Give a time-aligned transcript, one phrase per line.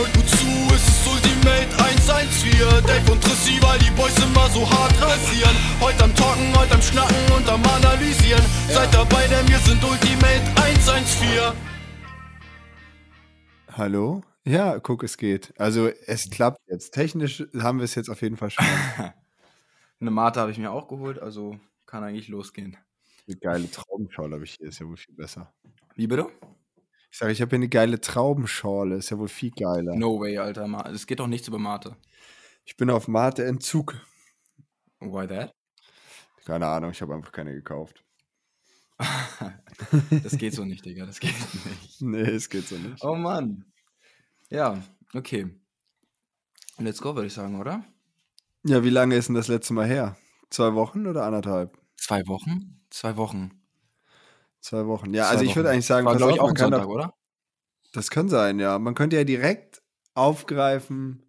[0.00, 4.66] Hört gut zu, es ist Ultimate 114 Dave und Trissi, weil die Boys immer so
[4.66, 9.58] hart rasieren Heute am Talken, heute am Schnacken und am Analysieren Seid dabei, denn wir
[9.58, 11.52] sind Ultimate 114
[13.72, 14.22] Hallo?
[14.44, 15.52] Ja, guck, es geht.
[15.60, 16.94] Also es klappt jetzt.
[16.94, 18.64] Technisch haben wir es jetzt auf jeden Fall schon.
[20.00, 22.74] Eine Mate habe ich mir auch geholt, also kann eigentlich losgehen.
[23.28, 25.52] Eine geile Traubenschale habe ich hier, ist ja wohl viel besser.
[25.94, 26.26] Wie bitte?
[27.10, 29.96] Ich sage, ich habe hier eine geile Traubenschale, ist ja wohl viel geiler.
[29.96, 30.66] No way, Alter.
[30.92, 31.96] Es geht doch nichts über Mate.
[32.64, 34.00] Ich bin auf Mate-Entzug.
[35.00, 35.52] Why that?
[36.44, 38.04] Keine Ahnung, ich habe einfach keine gekauft.
[40.22, 41.06] das geht so nicht, Digga.
[41.06, 42.00] Das geht nicht.
[42.00, 43.02] Nee, es geht so nicht.
[43.02, 43.64] Oh Mann.
[44.48, 44.82] Ja,
[45.14, 45.48] okay.
[46.78, 47.84] Let's go, würde ich sagen, oder?
[48.64, 50.16] Ja, wie lange ist denn das letzte Mal her?
[50.48, 51.78] Zwei Wochen oder anderthalb?
[51.96, 52.80] Zwei Wochen?
[52.90, 53.59] Zwei Wochen.
[54.60, 55.14] Zwei Wochen.
[55.14, 56.94] Ja, Zwei also ich würde eigentlich sagen, War, glaube ich, auch ein kann Sonntag, doch-
[56.94, 57.14] oder?
[57.92, 58.78] Das kann sein, ja.
[58.78, 59.82] Man könnte ja direkt
[60.14, 61.24] aufgreifen,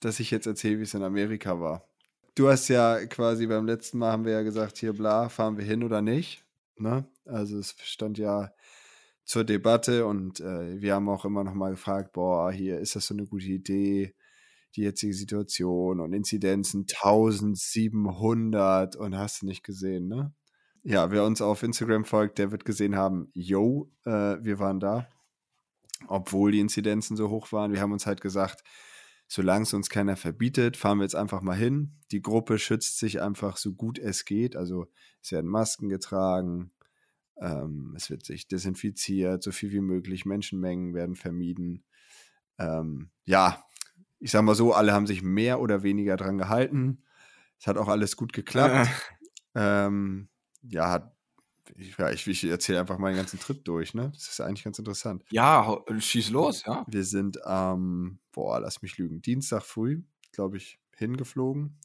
[0.00, 1.88] dass ich jetzt erzähle, wie es in Amerika war.
[2.34, 5.64] Du hast ja quasi beim letzten Mal haben wir ja gesagt, hier bla, fahren wir
[5.64, 6.44] hin oder nicht.
[6.76, 7.06] Ne?
[7.26, 8.52] Also es stand ja
[9.24, 13.06] zur Debatte und äh, wir haben auch immer noch mal gefragt, boah, hier ist das
[13.06, 14.14] so eine gute Idee,
[14.74, 20.34] die jetzige Situation und Inzidenzen 1700 und hast du nicht gesehen, ne?
[20.82, 25.06] Ja, wer uns auf Instagram folgt, der wird gesehen haben, yo, äh, wir waren da
[26.08, 27.72] obwohl die Inzidenzen so hoch waren.
[27.72, 28.62] Wir haben uns halt gesagt,
[29.28, 31.96] solange es uns keiner verbietet, fahren wir jetzt einfach mal hin.
[32.10, 34.56] Die Gruppe schützt sich einfach so gut es geht.
[34.56, 34.86] Also
[35.22, 36.72] es werden Masken getragen,
[37.40, 40.26] ähm, es wird sich desinfiziert, so viel wie möglich.
[40.26, 41.84] Menschenmengen werden vermieden.
[42.58, 43.64] Ähm, ja,
[44.18, 47.02] ich sag mal so, alle haben sich mehr oder weniger dran gehalten.
[47.58, 48.88] Es hat auch alles gut geklappt.
[49.54, 50.28] ähm,
[50.62, 51.12] ja,
[51.76, 54.10] ich, ja, ich, ich erzähle einfach meinen ganzen Trip durch, ne?
[54.12, 55.24] Das ist eigentlich ganz interessant.
[55.30, 56.84] Ja, schieß los, ja.
[56.88, 60.02] Wir sind am, boah, lass mich lügen, Dienstag früh,
[60.32, 61.78] glaube ich, hingeflogen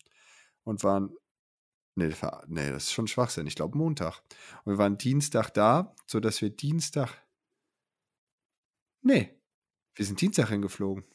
[0.63, 1.15] und waren,
[1.95, 2.11] nee,
[2.47, 4.21] nee, das ist schon Schwachsinn, ich glaube Montag.
[4.63, 7.11] Und wir waren Dienstag da, sodass wir Dienstag,
[9.01, 9.39] nee,
[9.95, 11.05] wir sind Dienstag hingeflogen.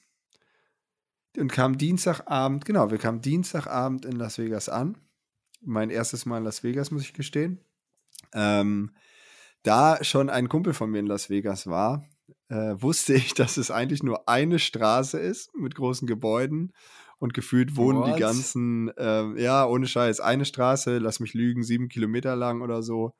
[1.36, 4.98] Und kamen Dienstagabend, genau, wir kamen Dienstagabend in Las Vegas an.
[5.64, 7.60] Mein erstes Mal in Las Vegas, muss ich gestehen.
[8.34, 8.90] Ähm,
[9.62, 12.04] da schon ein Kumpel von mir in Las Vegas war,
[12.48, 16.72] äh, wusste ich, dass es eigentlich nur eine Straße ist mit großen Gebäuden
[17.18, 18.16] und gefühlt wohnen What?
[18.16, 22.82] die ganzen, ähm, ja, ohne Scheiß, eine Straße, lass mich lügen, sieben Kilometer lang oder
[22.82, 23.14] so,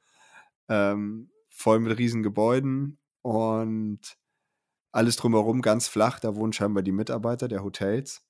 [0.68, 4.00] ähm, voll mit riesen Gebäuden und
[4.90, 8.22] alles drumherum ganz flach, da wohnen scheinbar die Mitarbeiter der Hotels.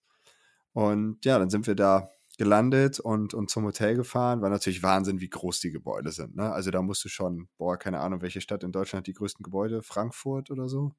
[0.73, 4.41] Und ja, dann sind wir da gelandet und, und zum Hotel gefahren.
[4.43, 6.37] War natürlich Wahnsinn, wie groß die Gebäude sind.
[6.37, 6.51] Ne?
[6.53, 9.43] Also da musst du schon, boah, keine Ahnung, welche Stadt in Deutschland hat die größten
[9.43, 9.83] Gebäude?
[9.83, 10.95] Frankfurt oder so?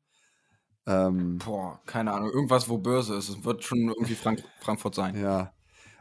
[0.85, 2.29] Ähm, Boah, keine Ahnung.
[2.31, 3.29] Irgendwas, wo Börse ist.
[3.29, 5.19] Es wird schon irgendwie Frank Frankfurt sein.
[5.19, 5.53] ja,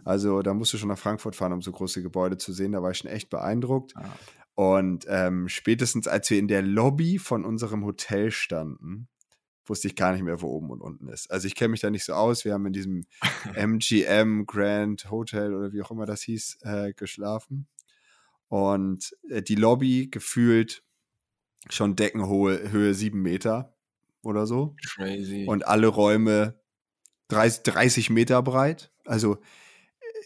[0.04, 2.72] also da musst du schon nach Frankfurt fahren, um so große Gebäude zu sehen.
[2.72, 3.94] Da war ich schon echt beeindruckt.
[3.94, 4.12] Ja.
[4.54, 9.08] Und ähm, spätestens als wir in der Lobby von unserem Hotel standen,
[9.72, 11.30] wusste ich gar nicht mehr, wo oben und unten ist.
[11.30, 12.44] Also ich kenne mich da nicht so aus.
[12.44, 13.06] Wir haben in diesem
[13.56, 17.66] MGM Grand Hotel oder wie auch immer das hieß, äh, geschlafen.
[18.48, 20.84] Und äh, die Lobby gefühlt
[21.70, 23.74] schon Deckenhohe Höhe sieben Meter
[24.22, 24.76] oder so.
[24.94, 25.46] Crazy.
[25.48, 26.60] Und alle Räume
[27.28, 28.92] 30, 30 Meter breit.
[29.06, 29.38] Also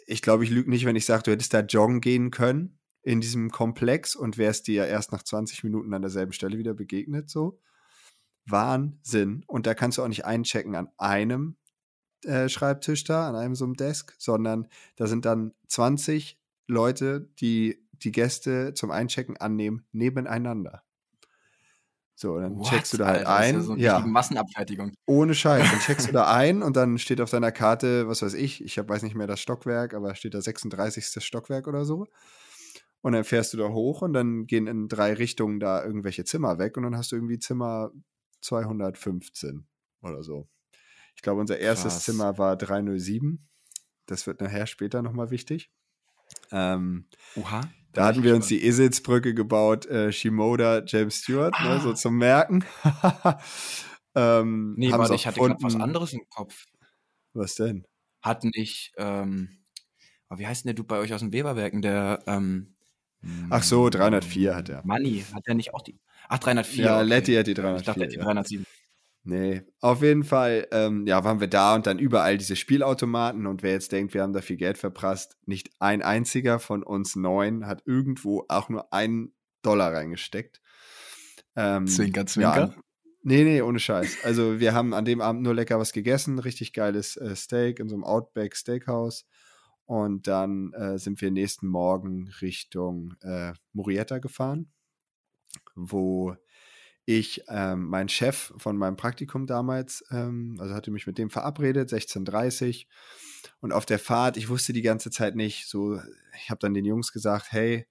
[0.09, 3.21] ich glaube, ich lüge nicht, wenn ich sage, du hättest da joggen gehen können in
[3.21, 7.31] diesem Komplex und wärst dir erst nach 20 Minuten an derselben Stelle wieder begegnet.
[7.31, 7.61] So.
[8.47, 9.45] Wahnsinn.
[9.47, 11.57] Und da kannst du auch nicht einchecken an einem
[12.25, 17.87] äh, Schreibtisch da, an einem so einem Desk, sondern da sind dann 20 Leute, die
[17.93, 20.83] die Gäste zum Einchecken annehmen, nebeneinander.
[22.19, 22.69] So, dann What?
[22.69, 23.79] checkst du da halt Alter, das ist ein.
[23.79, 24.95] Ja, so ja, Massenabfertigung.
[25.07, 25.71] ohne Scheiß.
[25.71, 28.78] Dann checkst du da ein und dann steht auf deiner Karte, was weiß ich, ich
[28.78, 31.23] hab, weiß nicht mehr das Stockwerk, aber steht da 36.
[31.23, 32.07] Stockwerk oder so.
[33.03, 36.59] Und dann fährst du da hoch und dann gehen in drei Richtungen da irgendwelche Zimmer
[36.59, 37.91] weg und dann hast du irgendwie Zimmer
[38.47, 39.67] 215
[40.03, 40.49] oder so.
[41.17, 42.04] Ich glaube, unser erstes Krass.
[42.04, 43.48] Zimmer war 307.
[44.07, 45.71] Das wird nachher später nochmal wichtig.
[46.53, 47.63] Ähm, Oha.
[47.93, 51.81] da hatten wir uns die Eselsbrücke gebaut, äh, Shimoda, James Stewart, ne, Ah.
[51.81, 52.65] so zum Merken.
[54.15, 56.66] ähm, Nee, warte, ich hatte gerade was anderes im Kopf.
[57.33, 57.87] Was denn?
[58.22, 59.59] Hat nicht, ähm,
[60.31, 61.83] oh, wie heißt denn der Dude bei euch aus den Weberwerken?
[61.83, 62.77] Der, ähm,
[63.51, 64.84] Ach so, 304 hat er.
[64.87, 65.98] Money, hat der nicht auch die.
[66.28, 66.84] Ach, 304.
[66.84, 67.07] Ja, okay.
[67.07, 67.95] Letty hat die Ich dachte, 304.
[67.95, 68.25] der hat die ja.
[68.25, 68.67] 307.
[69.28, 73.65] Nee, auf jeden Fall, ähm, ja, waren wir da und dann überall diese Spielautomaten und
[73.65, 77.67] wer jetzt denkt, wir haben da viel Geld verprasst, nicht ein einziger von uns neun
[77.67, 80.61] hat irgendwo auch nur einen Dollar reingesteckt.
[81.57, 82.69] Ähm, Zwinker, zwinker.
[82.69, 82.83] Ja,
[83.29, 84.19] Nee, nee, ohne Scheiß.
[84.22, 87.89] Also wir haben an dem Abend nur lecker was gegessen, richtig geiles äh, Steak in
[87.89, 89.27] so einem Outback Steakhouse.
[89.84, 94.71] Und dann äh, sind wir nächsten Morgen Richtung äh, Murietta gefahren,
[95.75, 96.37] wo
[97.05, 101.91] ich ähm, mein Chef von meinem Praktikum damals, ähm, also hatte mich mit dem verabredet,
[101.91, 102.87] 16.30
[103.61, 106.01] und auf der Fahrt, ich wusste die ganze Zeit nicht, so,
[106.37, 107.87] ich habe dann den Jungs gesagt, hey,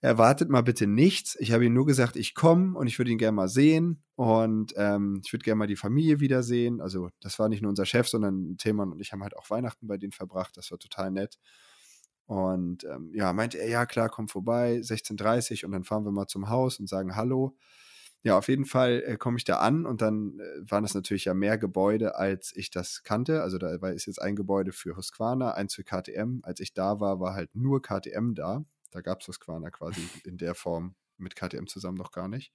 [0.00, 1.36] erwartet mal bitte nichts.
[1.40, 4.72] Ich habe ihm nur gesagt, ich komme und ich würde ihn gerne mal sehen und
[4.76, 6.80] ähm, ich würde gerne mal die Familie wiedersehen.
[6.80, 9.86] Also das war nicht nur unser Chef, sondern Themann und ich haben halt auch Weihnachten
[9.86, 10.56] bei denen verbracht.
[10.56, 11.38] Das war total nett.
[12.26, 16.26] Und ähm, ja, meinte er, ja klar, komm vorbei, 16.30 und dann fahren wir mal
[16.26, 17.56] zum Haus und sagen Hallo.
[18.22, 21.26] Ja, auf jeden Fall äh, komme ich da an und dann äh, waren es natürlich
[21.26, 23.42] ja mehr Gebäude, als ich das kannte.
[23.42, 26.40] Also da war, ist jetzt ein Gebäude für Husqvarna, eins für KTM.
[26.42, 28.64] Als ich da war, war halt nur KTM da.
[28.90, 32.52] Da gab es Husqvarna quasi in der Form mit KTM zusammen noch gar nicht.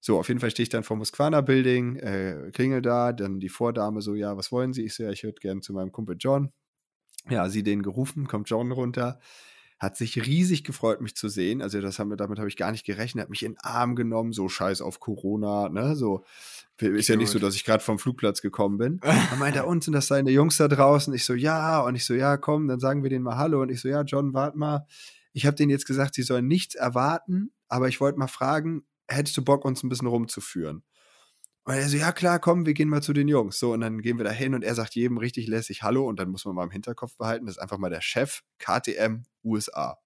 [0.00, 3.48] So, auf jeden Fall stehe ich dann vom Husqvarna Building, äh, klingel da, dann die
[3.48, 4.84] Vordame so, ja, was wollen Sie?
[4.84, 6.52] Ich so, ja, ich würde gerne zu meinem Kumpel John.
[7.28, 9.18] Ja, sie den gerufen, kommt John runter
[9.78, 11.60] hat sich riesig gefreut, mich zu sehen.
[11.60, 13.24] Also das haben wir, damit habe ich gar nicht gerechnet.
[13.24, 15.94] Hat mich in den Arm genommen, so scheiß auf Corona, ne?
[15.96, 16.24] So
[16.78, 19.00] ist ja nicht so, dass ich gerade vom Flugplatz gekommen bin.
[19.02, 21.12] Dann meint er, und sind das seine Jungs da draußen?
[21.14, 21.80] Ich so, ja.
[21.80, 23.62] Und ich so, ja, komm, dann sagen wir denen mal Hallo.
[23.62, 24.86] Und ich so, ja, John, warte mal.
[25.32, 29.36] Ich habe denen jetzt gesagt, sie sollen nichts erwarten, aber ich wollte mal fragen, hättest
[29.36, 30.82] du Bock, uns ein bisschen rumzuführen?
[31.66, 33.58] Und er so, ja klar, komm, wir gehen mal zu den Jungs.
[33.58, 36.20] So, und dann gehen wir da hin und er sagt jedem richtig lässig Hallo und
[36.20, 39.98] dann muss man mal im Hinterkopf behalten, das ist einfach mal der Chef KTM USA.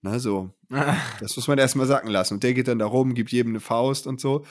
[0.00, 0.54] Na, so.
[1.20, 2.34] das muss man erstmal sacken lassen.
[2.34, 4.46] Und der geht dann da rum, gibt jedem eine Faust und so.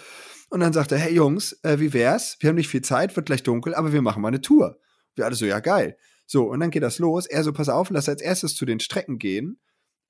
[0.51, 2.37] Und dann sagt er, hey Jungs, äh, wie wär's?
[2.39, 4.79] Wir haben nicht viel Zeit, wird gleich dunkel, aber wir machen mal eine Tour.
[5.15, 5.97] Wir alle so, ja geil.
[6.27, 7.25] So, und dann geht das los.
[7.25, 9.59] Er so, pass auf, lass als erstes zu den Strecken gehen,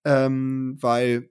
[0.04, 1.30] ähm, weil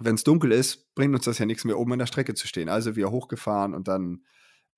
[0.00, 2.46] wenn es dunkel ist, bringt uns das ja nichts mehr, oben an der Strecke zu
[2.46, 2.68] stehen.
[2.68, 4.24] Also wir hochgefahren und dann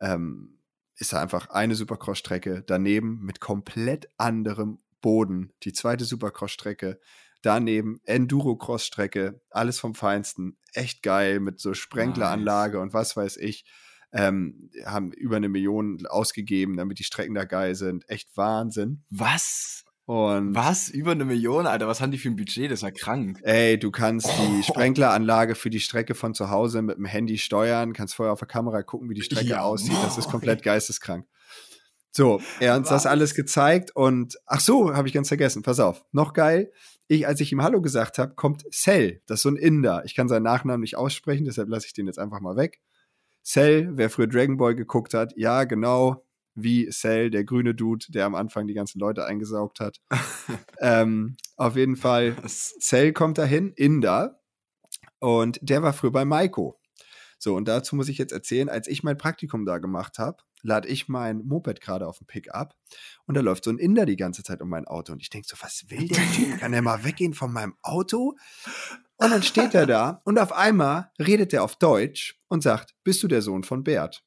[0.00, 0.58] ähm,
[0.96, 5.52] ist da einfach eine Supercross-Strecke daneben mit komplett anderem Boden.
[5.62, 6.98] Die zweite Supercross-Strecke
[7.42, 10.58] daneben Enduro-Cross-Strecke, alles vom Feinsten.
[10.72, 12.82] Echt geil mit so Sprenkleranlage nice.
[12.82, 13.64] und was weiß ich.
[14.12, 18.08] Ähm, haben über eine Million ausgegeben, damit die Strecken da geil sind.
[18.08, 19.04] Echt Wahnsinn.
[19.10, 19.84] Was?
[20.06, 20.88] Und was?
[20.88, 21.88] Über eine Million, Alter?
[21.88, 22.70] Was haben die für ein Budget?
[22.70, 23.40] Das ist ja krank.
[23.42, 27.92] Ey, du kannst die Sprenkleranlage für die Strecke von zu Hause mit dem Handy steuern,
[27.92, 29.96] kannst vorher auf der Kamera gucken, wie die Strecke ja, aussieht.
[30.04, 31.26] Das ist komplett geisteskrank.
[32.12, 35.62] So, er hat uns das alles gezeigt und ach so, habe ich ganz vergessen.
[35.62, 36.70] Pass auf, noch geil.
[37.08, 39.22] Ich, als ich ihm Hallo gesagt habe, kommt Cell.
[39.26, 40.02] Das ist so ein Inder.
[40.04, 42.80] Ich kann seinen Nachnamen nicht aussprechen, deshalb lasse ich den jetzt einfach mal weg.
[43.44, 46.25] Cell, wer früher Dragon Ball geguckt hat, ja, genau
[46.56, 50.00] wie Cell, der grüne Dude, der am Anfang die ganzen Leute eingesaugt hat.
[50.80, 54.40] ähm, auf jeden Fall, Cell kommt dahin, Inder,
[55.18, 56.80] und der war früher bei Maiko.
[57.38, 60.88] So, und dazu muss ich jetzt erzählen, als ich mein Praktikum da gemacht habe, lade
[60.88, 62.74] ich mein Moped gerade auf dem Pickup
[63.26, 65.12] und da läuft so ein Inder die ganze Zeit um mein Auto.
[65.12, 66.58] Und ich denke so, was will der Typ?
[66.58, 68.36] Kann der mal weggehen von meinem Auto?
[69.18, 73.22] Und dann steht er da und auf einmal redet er auf Deutsch und sagt, bist
[73.22, 74.25] du der Sohn von Bert?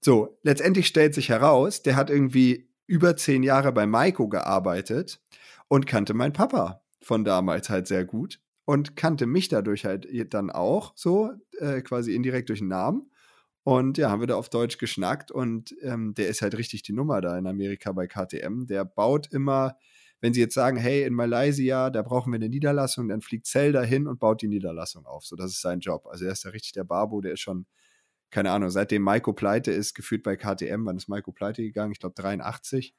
[0.00, 5.20] So, letztendlich stellt sich heraus, der hat irgendwie über zehn Jahre bei Maiko gearbeitet
[5.68, 10.50] und kannte meinen Papa von damals halt sehr gut und kannte mich dadurch halt dann
[10.50, 13.10] auch so, äh, quasi indirekt durch den Namen.
[13.62, 16.92] Und ja, haben wir da auf Deutsch geschnackt und ähm, der ist halt richtig die
[16.94, 18.66] Nummer da in Amerika bei KTM.
[18.66, 19.76] Der baut immer,
[20.20, 23.72] wenn sie jetzt sagen, hey, in Malaysia, da brauchen wir eine Niederlassung, dann fliegt Zell
[23.72, 25.26] dahin und baut die Niederlassung auf.
[25.26, 26.06] So, das ist sein Job.
[26.06, 27.66] Also er ist ja richtig der Babo, der ist schon
[28.30, 31.92] keine Ahnung, seitdem Maiko pleite ist, gefühlt bei KTM, wann ist Maiko pleite gegangen?
[31.92, 32.94] Ich glaube 83.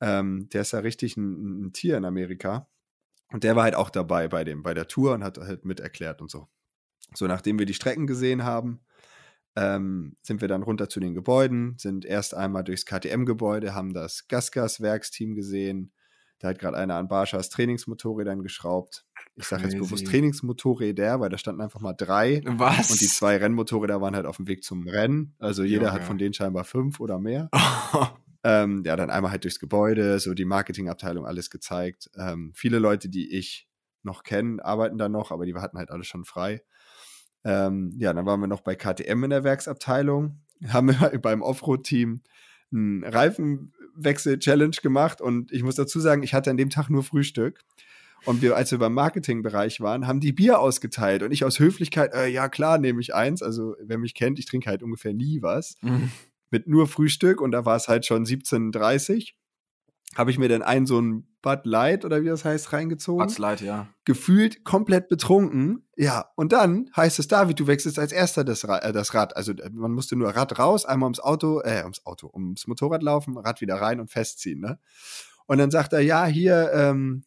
[0.00, 2.68] Ähm, der ist ja richtig ein, ein, Tier in Amerika.
[3.32, 5.80] Und der war halt auch dabei bei dem, bei der Tour und hat halt mit
[5.80, 6.48] erklärt und so.
[7.14, 8.80] So, nachdem wir die Strecken gesehen haben,
[9.56, 14.26] ähm, sind wir dann runter zu den Gebäuden, sind erst einmal durchs KTM-Gebäude, haben das
[14.28, 15.92] Gasgas-Werksteam gesehen.
[16.44, 19.06] Da hat gerade einer an Barschas Trainingsmotorrädern geschraubt.
[19.34, 22.42] Ich sage jetzt bewusst Trainingsmotorräder, weil da standen einfach mal drei.
[22.44, 22.90] Was?
[22.90, 25.34] Und die zwei Rennmotorräder waren halt auf dem Weg zum Rennen.
[25.38, 27.48] Also jeder ja, hat von denen scheinbar fünf oder mehr.
[28.44, 32.10] ähm, ja, dann einmal halt durchs Gebäude, so die Marketingabteilung, alles gezeigt.
[32.14, 33.66] Ähm, viele Leute, die ich
[34.02, 36.62] noch kenne, arbeiten da noch, aber die hatten halt alle schon frei.
[37.42, 42.20] Ähm, ja, dann waren wir noch bei KTM in der Werksabteilung, haben wir beim Offroad-Team
[42.70, 43.02] einen
[43.96, 47.60] Reifenwechsel-Challenge gemacht und ich muss dazu sagen, ich hatte an dem Tag nur Frühstück.
[48.26, 51.22] Und wir, als wir beim Marketingbereich waren, haben die Bier ausgeteilt.
[51.22, 53.42] Und ich aus Höflichkeit, äh, ja klar, nehme ich eins.
[53.42, 55.76] Also wer mich kennt, ich trinke halt ungefähr nie was.
[55.82, 56.10] Mhm.
[56.50, 59.34] Mit nur Frühstück und da war es halt schon 17.30
[60.16, 63.26] habe ich mir dann einen so ein Bud Light oder wie das heißt reingezogen.
[63.26, 63.88] Bud Light, ja.
[64.04, 65.86] Gefühlt komplett betrunken.
[65.96, 69.36] Ja, und dann heißt es, David, du wechselst als erster das, Ra äh, das Rad.
[69.36, 73.02] Also äh, man musste nur Rad raus, einmal ums Auto, äh, ums Auto, ums Motorrad
[73.02, 74.78] laufen, Rad wieder rein und festziehen, ne?
[75.46, 77.24] Und dann sagt er, ja, hier, ähm,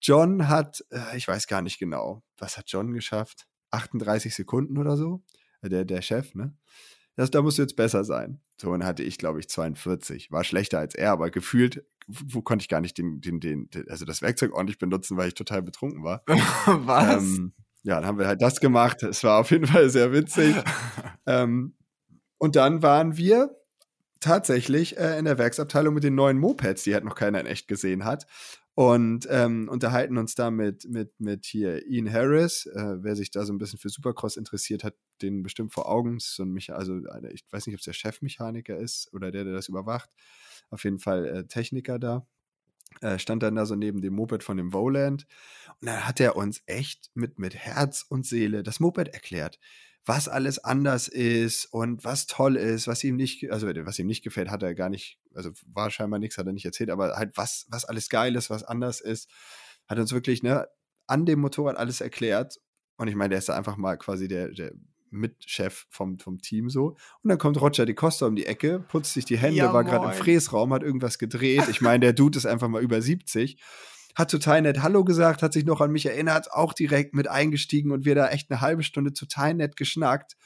[0.00, 3.46] John hat, äh, ich weiß gar nicht genau, was hat John geschafft?
[3.70, 5.22] 38 Sekunden oder so?
[5.62, 6.54] Äh, der, der Chef, ne?
[7.16, 8.40] Das, da musst du jetzt besser sein.
[8.60, 10.30] So, und hatte ich, glaube ich, 42.
[10.30, 14.04] War schlechter als er, aber gefühlt wo konnte ich gar nicht den, den, den, also
[14.04, 16.22] das Werkzeug ordentlich benutzen, weil ich total betrunken war.
[16.66, 17.22] Was?
[17.22, 19.02] Ähm, ja, dann haben wir halt das gemacht.
[19.02, 20.56] Es war auf jeden Fall sehr witzig.
[21.26, 21.74] ähm,
[22.38, 23.54] und dann waren wir
[24.20, 27.68] tatsächlich äh, in der Werksabteilung mit den neuen Mopeds, die halt noch keiner in echt
[27.68, 28.26] gesehen hat.
[28.74, 32.66] Und ähm, unterhalten uns da mit, mit, mit hier Ian Harris.
[32.66, 36.18] Äh, wer sich da so ein bisschen für Supercross interessiert, hat den bestimmt vor Augen.
[36.20, 37.00] So ein Mecha also
[37.32, 40.10] ich weiß nicht, ob es der Chefmechaniker ist oder der, der das überwacht
[40.70, 42.26] auf jeden Fall äh, Techniker da.
[43.00, 45.26] Äh, stand dann da so neben dem Moped von dem Voland.
[45.80, 49.58] Und dann hat er uns echt mit, mit Herz und Seele das Moped erklärt
[50.08, 54.24] was alles anders ist und was toll ist, was ihm nicht, also was ihm nicht
[54.24, 57.36] gefällt, hat er gar nicht, also war scheinbar nichts, hat er nicht erzählt, aber halt
[57.36, 59.28] was, was alles geil ist, was anders ist,
[59.86, 60.66] hat uns wirklich, ne,
[61.06, 62.58] an dem Motorrad alles erklärt.
[62.96, 64.72] Und ich meine, der ist da einfach mal quasi der, der
[65.10, 66.96] Mitchef vom, vom Team so.
[67.22, 69.84] Und dann kommt Roger de Costa um die Ecke, putzt sich die Hände, ja, war
[69.84, 71.64] gerade im Fräsraum, hat irgendwas gedreht.
[71.70, 73.58] Ich meine, der Dude ist einfach mal über 70.
[74.14, 77.92] Hat total nett Hallo gesagt, hat sich noch an mich erinnert, auch direkt mit eingestiegen
[77.92, 80.36] und wir da echt eine halbe Stunde total nett geschnackt.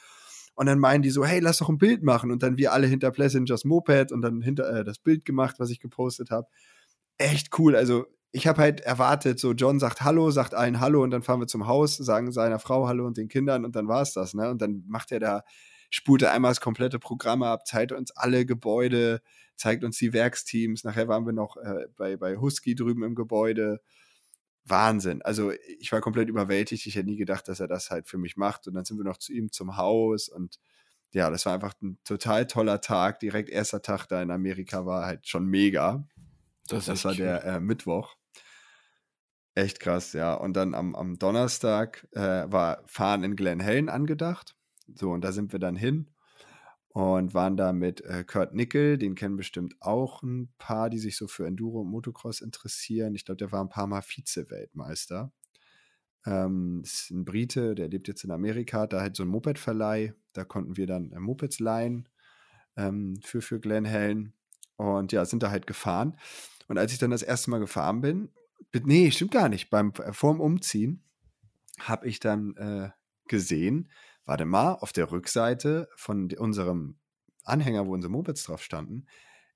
[0.55, 2.29] Und dann meinen die so, hey, lass doch ein Bild machen.
[2.31, 5.71] Und dann wir alle hinter Plessingers Moped und dann hinter äh, das Bild gemacht, was
[5.71, 6.47] ich gepostet habe.
[7.17, 7.75] Echt cool.
[7.75, 8.05] Also
[8.35, 11.47] ich habe halt erwartet, so John sagt Hallo, sagt allen Hallo und dann fahren wir
[11.47, 14.49] zum Haus, sagen seiner Frau Hallo und den Kindern und dann war es das, ne?
[14.49, 15.43] Und dann macht er da,
[15.91, 19.21] spult er einmal das komplette Programm ab, zeigt uns alle Gebäude,
[19.55, 20.83] zeigt uns die Werksteams.
[20.83, 23.81] Nachher waren wir noch äh, bei, bei Husky drüben im Gebäude.
[24.65, 25.21] Wahnsinn.
[25.21, 26.87] Also ich war komplett überwältigt.
[26.87, 28.67] Ich hätte nie gedacht, dass er das halt für mich macht.
[28.67, 30.59] Und dann sind wir noch zu ihm zum Haus und
[31.11, 33.19] ja, das war einfach ein total toller Tag.
[33.19, 36.07] Direkt erster Tag da in Amerika war halt schon mega.
[36.67, 38.15] Das, das war der äh, Mittwoch.
[39.55, 40.33] Echt krass, ja.
[40.33, 44.55] Und dann am, am Donnerstag äh, war Fahren in Glen Helen angedacht.
[44.95, 46.09] So, und da sind wir dann hin
[46.89, 51.17] und waren da mit äh, Kurt Nickel, den kennen bestimmt auch ein paar, die sich
[51.17, 53.15] so für Enduro und Motocross interessieren.
[53.15, 55.31] Ich glaube, der war ein paar Mal Vize-Weltmeister.
[56.25, 60.13] Ähm, ist ein Brite, der lebt jetzt in Amerika, da halt so ein Moped-Verleih.
[60.33, 62.09] Da konnten wir dann äh, Mopeds leihen
[62.77, 64.33] ähm, für, für Glen Helen.
[64.77, 66.17] Und ja, sind da halt gefahren.
[66.67, 68.29] Und als ich dann das erste Mal gefahren bin,
[68.83, 69.69] nee, stimmt gar nicht.
[69.69, 71.03] Beim äh, vorm Umziehen
[71.79, 72.89] habe ich dann äh,
[73.27, 73.91] gesehen,
[74.25, 76.97] warte mal, auf der Rückseite von unserem
[77.43, 79.05] Anhänger, wo unsere Mopeds drauf standen,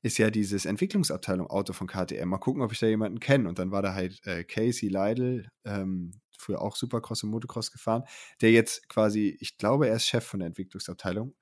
[0.01, 2.29] ist ja dieses Entwicklungsabteilung Auto von KTM.
[2.29, 3.49] Mal gucken, ob ich da jemanden kenne.
[3.49, 8.03] Und dann war da halt äh, Casey Leidl, ähm, früher auch Supercross und Motocross gefahren,
[8.41, 11.35] der jetzt quasi, ich glaube, er ist Chef von der Entwicklungsabteilung.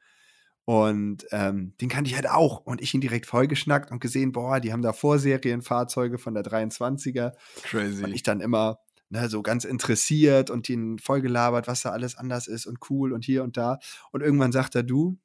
[0.66, 2.66] Und ähm, den kannte ich halt auch.
[2.66, 7.34] Und ich ihn direkt vollgeschnackt und gesehen, boah, die haben da Vorserienfahrzeuge von der 23er.
[7.64, 8.04] Crazy.
[8.04, 8.80] Und ich dann immer
[9.10, 13.24] ne, so ganz interessiert und ihn vollgelabert, was da alles anders ist und cool und
[13.24, 13.80] hier und da.
[14.12, 15.20] Und irgendwann sagt er, du,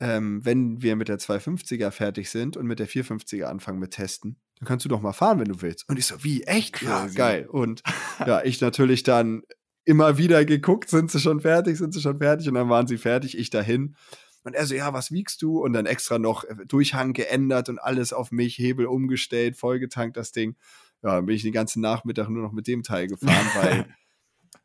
[0.00, 4.36] ähm, wenn wir mit der 250er fertig sind und mit der 450er anfangen mit Testen,
[4.58, 5.88] dann kannst du doch mal fahren, wenn du willst.
[5.88, 6.74] Und ich so, wie, echt?
[6.74, 6.90] Crazy.
[6.90, 7.46] Ja, geil.
[7.46, 7.82] Und
[8.26, 9.42] ja, ich natürlich dann
[9.84, 12.98] immer wieder geguckt, sind sie schon fertig, sind sie schon fertig und dann waren sie
[12.98, 13.96] fertig, ich dahin.
[14.44, 15.60] Und er so, ja, was wiegst du?
[15.62, 20.32] Und dann extra noch äh, Durchhang geändert und alles auf mich, Hebel umgestellt, vollgetankt das
[20.32, 20.56] Ding.
[21.02, 23.86] Ja, dann bin ich den ganzen Nachmittag nur noch mit dem Teil gefahren, weil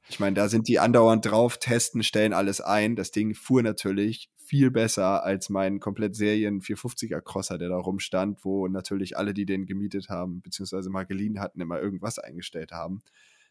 [0.10, 2.96] ich meine, da sind die andauernd drauf, testen, stellen alles ein.
[2.96, 8.46] Das Ding fuhr natürlich viel besser als mein komplett Serien 450er Crosser, der da rumstand,
[8.46, 13.02] wo natürlich alle, die den gemietet haben, beziehungsweise mal geliehen hatten, immer irgendwas eingestellt haben.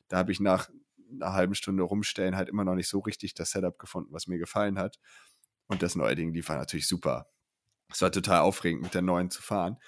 [0.08, 0.70] Da habe ich nach
[1.10, 4.38] einer halben Stunde rumstellen halt immer noch nicht so richtig das Setup gefunden, was mir
[4.38, 4.98] gefallen hat.
[5.66, 7.28] Und das neue Ding lief war natürlich super.
[7.90, 9.78] Es war total aufregend, mit der neuen zu fahren.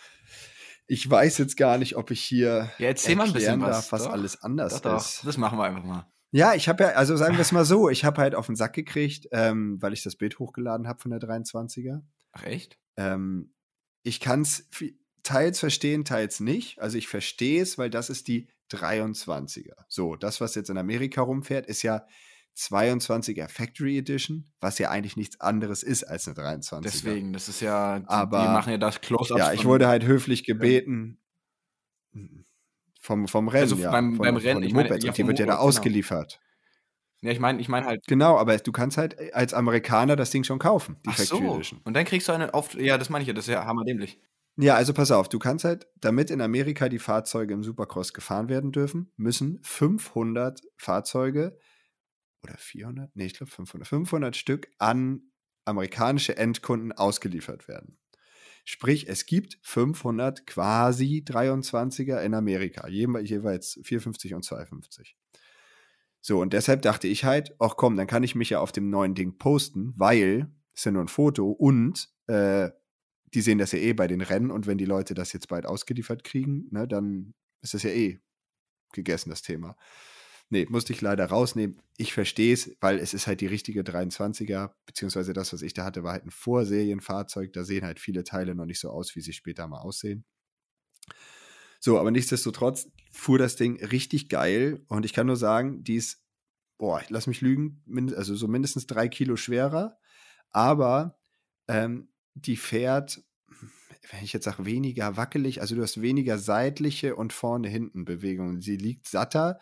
[0.87, 4.05] Ich weiß jetzt gar nicht, ob ich hier ja, erzähl mal ein bisschen darf, was,
[4.05, 5.19] was alles anders doch, ist.
[5.19, 5.25] Doch.
[5.27, 6.11] Das machen wir einfach mal.
[6.31, 8.57] Ja, ich habe ja, also sagen wir es mal so, ich habe halt auf den
[8.57, 12.03] Sack gekriegt, ähm, weil ich das Bild hochgeladen habe von der 23er.
[12.33, 12.79] Ach echt?
[12.97, 13.55] Ähm,
[14.03, 14.69] ich kann es
[15.23, 16.81] teils verstehen, teils nicht.
[16.81, 19.85] Also ich verstehe es, weil das ist die 23er.
[19.89, 22.07] So, das, was jetzt in Amerika rumfährt, ist ja
[22.57, 26.81] 22er Factory Edition, was ja eigentlich nichts anderes ist als eine 23er.
[26.83, 29.39] Deswegen, das ist ja, die, Aber, die machen ja das Close-Up.
[29.39, 31.21] Ja, ich wurde halt höflich gebeten
[33.01, 35.39] vom, vom Rennen, also ja, beim, von, beim Rennen, von ich meine, ja, die wird
[35.39, 35.65] ja da genau.
[35.65, 36.41] ausgeliefert.
[37.21, 38.07] Ja, ich meine, ich meine halt.
[38.07, 41.55] Genau, aber du kannst halt als Amerikaner das Ding schon kaufen, die Ach Factory so.
[41.55, 41.81] Edition.
[41.85, 42.75] Und dann kriegst du eine auf.
[42.75, 44.21] Ja, das meine ich ja, das ist ja hammerdämlich.
[44.61, 48.49] Ja, also pass auf, du kannst halt, damit in Amerika die Fahrzeuge im Supercross gefahren
[48.49, 51.57] werden dürfen, müssen 500 Fahrzeuge
[52.43, 53.15] oder 400?
[53.15, 53.87] Nee, ich glaube 500.
[53.87, 55.23] 500 Stück an
[55.65, 57.99] amerikanische Endkunden ausgeliefert werden.
[58.65, 65.17] Sprich, es gibt 500 quasi 23er in Amerika, jeweils 450 und 250.
[66.21, 68.91] So, und deshalb dachte ich halt, ach komm, dann kann ich mich ja auf dem
[68.91, 72.71] neuen Ding posten, weil ist ja nur ein Foto und äh,
[73.35, 75.67] die sehen das ja eh bei den Rennen und wenn die Leute das jetzt bald
[75.67, 78.21] ausgeliefert kriegen, ne, dann ist das ja eh
[78.93, 79.77] gegessen, das Thema.
[80.51, 81.83] Nee, musste ich leider rausnehmen.
[81.99, 85.85] Ich verstehe es, weil es ist halt die richtige 23er, beziehungsweise das, was ich da
[85.85, 87.53] hatte, war halt ein Vorserienfahrzeug.
[87.53, 90.25] Da sehen halt viele Teile noch nicht so aus, wie sie später mal aussehen.
[91.81, 96.25] So, aber nichtsdestotrotz fuhr das Ding richtig geil und ich kann nur sagen, die ist,
[96.79, 97.83] boah, lass mich lügen,
[98.17, 99.99] also so mindestens drei Kilo schwerer,
[100.51, 101.19] aber
[101.69, 102.09] ähm,
[102.47, 103.23] die fährt,
[104.11, 108.61] wenn ich jetzt sage, weniger wackelig, also du hast weniger seitliche und vorne hinten Bewegungen.
[108.61, 109.59] Sie liegt satter,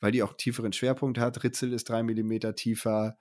[0.00, 1.42] weil die auch tieferen Schwerpunkt hat.
[1.44, 3.18] Ritzel ist drei Millimeter tiefer.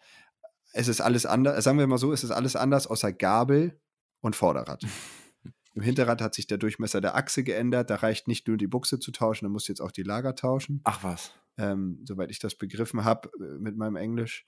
[0.72, 3.80] Es ist alles anders, sagen wir mal so, es ist alles anders außer Gabel
[4.22, 4.84] und Vorderrad.
[5.76, 7.90] Im Hinterrad hat sich der Durchmesser der Achse geändert.
[7.90, 10.36] Da reicht nicht nur die Buchse zu tauschen, da musst du jetzt auch die Lager
[10.36, 10.82] tauschen.
[10.84, 11.32] Ach was.
[11.58, 14.46] Ähm, soweit ich das begriffen habe äh, mit meinem Englisch.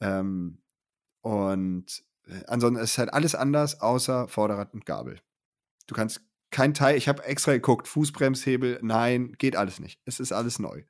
[0.00, 0.62] Ähm,
[1.22, 2.02] und
[2.46, 5.20] ansonsten ist halt alles anders, außer Vorderrad und Gabel.
[5.86, 10.00] Du kannst kein Teil, ich habe extra geguckt, Fußbremshebel, nein, geht alles nicht.
[10.04, 10.84] Es ist alles neu.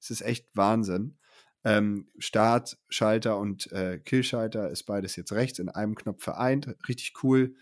[0.00, 1.18] Es ist echt Wahnsinn.
[1.64, 6.76] Ähm, Start, Schalter und äh, Killschalter ist beides jetzt rechts in einem Knopf vereint.
[6.88, 7.54] Richtig cool.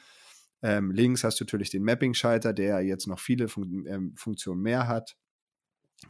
[0.62, 4.88] Ähm, links hast du natürlich den Mapping-Schalter, der jetzt noch viele Fun ähm, Funktionen mehr
[4.88, 5.16] hat.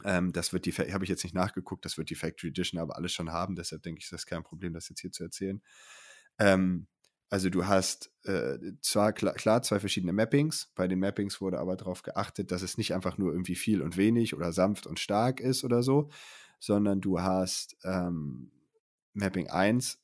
[0.03, 2.95] Ähm, das wird die, habe ich jetzt nicht nachgeguckt, das wird die Factory Edition aber
[2.97, 5.61] alles schon haben, deshalb denke ich, das ist kein Problem, das jetzt hier zu erzählen.
[6.39, 6.87] Ähm,
[7.29, 11.75] also du hast äh, zwar klar, klar, zwei verschiedene Mappings, bei den Mappings wurde aber
[11.75, 15.39] darauf geachtet, dass es nicht einfach nur irgendwie viel und wenig oder sanft und stark
[15.39, 16.09] ist oder so,
[16.59, 18.51] sondern du hast ähm,
[19.13, 19.99] Mapping 1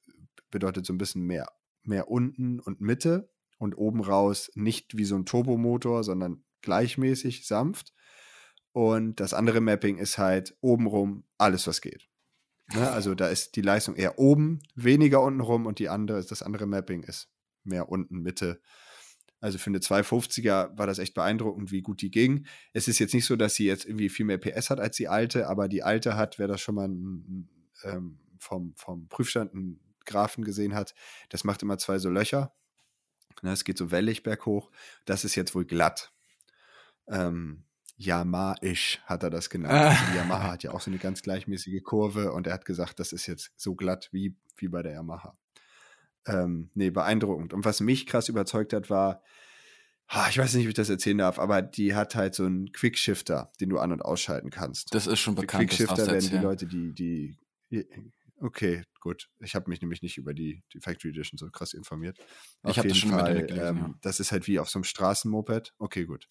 [0.50, 1.48] bedeutet so ein bisschen mehr,
[1.84, 7.94] mehr unten und Mitte und oben raus nicht wie so ein Turbomotor, sondern gleichmäßig sanft.
[8.74, 12.11] Und das andere Mapping ist halt obenrum alles, was geht.
[12.74, 12.92] Ne?
[12.92, 16.68] Also da ist die Leistung eher oben, weniger unten rum und die andere, das andere
[16.68, 17.30] Mapping ist
[17.64, 18.62] mehr unten, Mitte.
[19.40, 22.46] Also für eine 250er war das echt beeindruckend, wie gut die ging.
[22.74, 25.08] Es ist jetzt nicht so, dass sie jetzt irgendwie viel mehr PS hat als die
[25.08, 27.50] alte, aber die alte hat, wer das schon mal ein,
[27.84, 30.94] ähm, vom, vom Prüfstand einen Graphen gesehen hat,
[31.30, 32.54] das macht immer zwei so Löcher.
[33.42, 34.72] Ne, es geht so wellig berghoch.
[35.06, 36.14] Das ist jetzt wohl glatt.
[37.08, 37.64] Ähm,
[38.02, 39.74] Yamaha-ish hat er das genannt.
[39.74, 39.90] Ah.
[39.90, 43.14] Also Yamaha hat ja auch so eine ganz gleichmäßige Kurve und er hat gesagt, das
[43.14, 45.38] ist jetzt so glatt wie, wie bei der Yamaha.
[46.26, 47.54] Ähm, nee, beeindruckend.
[47.54, 49.22] Und was mich krass überzeugt hat, war,
[50.30, 53.52] ich weiß nicht, wie ich das erzählen darf, aber die hat halt so einen Quickshifter,
[53.60, 54.94] den du an- und ausschalten kannst.
[54.94, 55.70] Das ist schon bekannt.
[55.70, 57.38] Quickshifter werden die Leute, die, die,
[58.42, 59.30] Okay, gut.
[59.40, 62.18] Ich habe mich nämlich nicht über die, die Factory Edition so krass informiert.
[62.64, 63.94] Auf ich habe das schon Fall, gelesen, ähm, ja.
[64.02, 65.74] Das ist halt wie auf so einem Straßenmoped.
[65.78, 66.28] Okay, gut.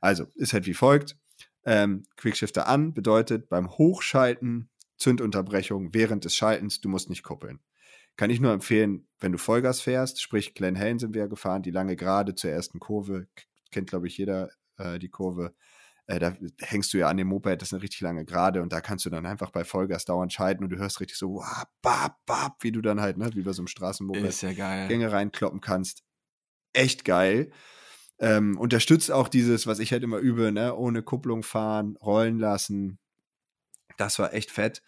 [0.00, 1.18] Also, ist halt wie folgt.
[1.64, 7.60] Ähm, Quickshifter an bedeutet beim Hochschalten Zündunterbrechung während des Schaltens, du musst nicht kuppeln.
[8.16, 11.70] Kann ich nur empfehlen, wenn du Vollgas fährst, sprich Glen Helen sind wir gefahren, die
[11.70, 13.26] lange Gerade zur ersten Kurve,
[13.70, 15.54] kennt glaube ich jeder äh, die Kurve,
[16.12, 18.70] äh, da hängst du ja an dem Moped, das ist eine richtig lange Gerade und
[18.72, 21.66] da kannst du dann einfach bei Vollgas dauernd schalten und du hörst richtig so, wah,
[21.80, 24.52] bap, bap, wie du dann halt, ne, wie bei so einem Straßenmoped ja
[24.88, 26.02] Gänge reinkloppen kannst.
[26.74, 27.50] Echt geil.
[28.18, 32.98] Ähm, unterstützt auch dieses, was ich halt immer übe, ne, ohne Kupplung fahren, rollen lassen.
[33.96, 34.82] Das war echt fett.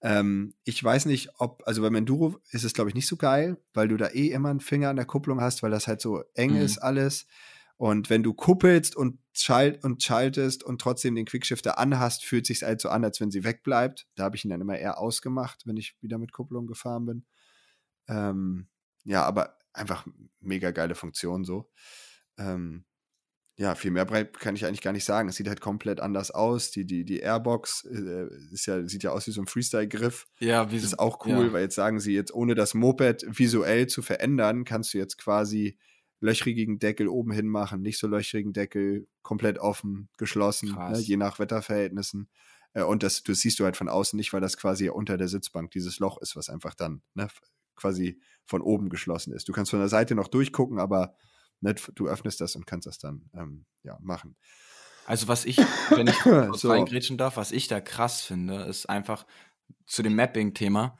[0.00, 3.58] Ähm, ich weiß nicht, ob, also beim Enduro ist es, glaube ich, nicht so geil,
[3.74, 6.22] weil du da eh immer einen Finger an der Kupplung hast, weil das halt so
[6.34, 6.62] eng mhm.
[6.62, 7.26] ist alles.
[7.76, 12.62] Und wenn du kuppelst und, schalt und schaltest und trotzdem den Quickshifter anhast, fühlt sich
[12.62, 14.06] halt so an, als wenn sie wegbleibt.
[14.14, 17.26] Da habe ich ihn dann immer eher ausgemacht, wenn ich wieder mit Kupplung gefahren bin.
[18.08, 18.68] Ähm,
[19.04, 20.06] ja, aber einfach
[20.40, 21.70] mega geile Funktion so.
[22.38, 22.84] Ähm,
[23.56, 25.28] ja, viel mehr kann ich eigentlich gar nicht sagen.
[25.28, 26.70] Es sieht halt komplett anders aus.
[26.70, 30.26] Die, die, die Airbox äh, ist ja, sieht ja aus wie so ein Freestyle-Griff.
[30.40, 31.52] Ja, wie Das ist auch cool, ja.
[31.52, 35.78] weil jetzt sagen sie jetzt, ohne das Moped visuell zu verändern, kannst du jetzt quasi
[36.22, 41.38] löchrigen Deckel oben hin machen, nicht so löchrigen Deckel, komplett offen, geschlossen, ne, je nach
[41.38, 42.30] Wetterverhältnissen.
[42.74, 45.28] Äh, und das, das siehst du halt von außen nicht, weil das quasi unter der
[45.28, 47.28] Sitzbank dieses Loch ist, was einfach dann ne,
[47.74, 49.48] quasi von oben geschlossen ist.
[49.48, 51.16] Du kannst von der Seite noch durchgucken, aber
[51.60, 54.36] ne, du öffnest das und kannst das dann ähm, ja, machen.
[55.06, 55.58] Also was ich,
[55.90, 56.18] wenn ich
[56.56, 56.70] so.
[56.70, 59.26] reingrätschen darf, was ich da krass finde, ist einfach
[59.86, 60.96] zu dem Mapping-Thema,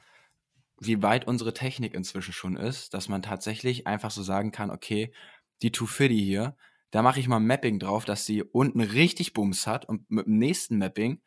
[0.79, 5.13] wie weit unsere Technik inzwischen schon ist, dass man tatsächlich einfach so sagen kann, okay,
[5.61, 6.55] die 250 hier,
[6.91, 10.37] da mache ich mal Mapping drauf, dass sie unten richtig Bums hat und mit dem
[10.37, 11.21] nächsten Mapping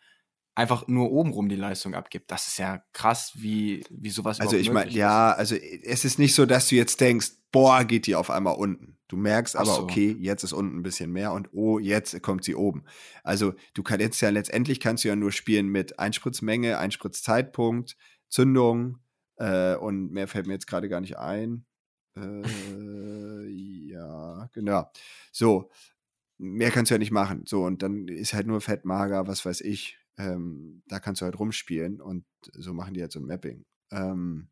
[0.54, 2.30] einfach nur obenrum die Leistung abgibt.
[2.30, 6.34] Das ist ja krass, wie, wie sowas Also ich meine, ja, also es ist nicht
[6.34, 8.96] so, dass du jetzt denkst, boah, geht die auf einmal unten.
[9.08, 9.82] Du merkst aber, so.
[9.82, 12.84] okay, jetzt ist unten ein bisschen mehr und oh, jetzt kommt sie oben.
[13.22, 17.96] Also du kannst jetzt ja letztendlich kannst du ja nur spielen mit Einspritzmenge, Einspritzzeitpunkt,
[18.28, 18.98] Zündung
[19.36, 21.66] äh, und mehr fällt mir jetzt gerade gar nicht ein.
[22.16, 24.90] Äh, ja, genau.
[25.32, 25.70] So,
[26.38, 27.44] mehr kannst du ja nicht machen.
[27.46, 29.98] So, und dann ist halt nur fett, mager, was weiß ich.
[30.18, 33.64] Ähm, da kannst du halt rumspielen und so machen die halt so ein Mapping.
[33.90, 34.48] Ähm,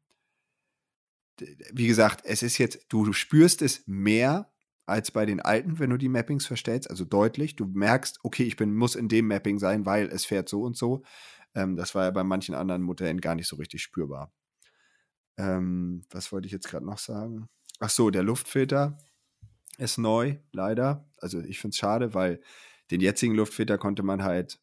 [1.73, 4.53] wie gesagt, es ist jetzt, du, spürst es mehr
[4.87, 7.57] als bei den alten, wenn du die Mappings verstellst, also deutlich.
[7.57, 10.77] Du merkst, okay, ich bin, muss in dem Mapping sein, weil es fährt so und
[10.77, 11.03] so.
[11.55, 14.33] Ähm, das war ja bei manchen anderen Modellen gar nicht so richtig spürbar.
[15.37, 17.49] Ähm, was wollte ich jetzt gerade noch sagen?
[17.81, 18.99] Ach so, der Luftfilter
[19.79, 21.09] ist neu, leider.
[21.19, 22.41] Also ich finde es schade, weil
[22.91, 24.59] den jetzigen Luftfilter konnte man halt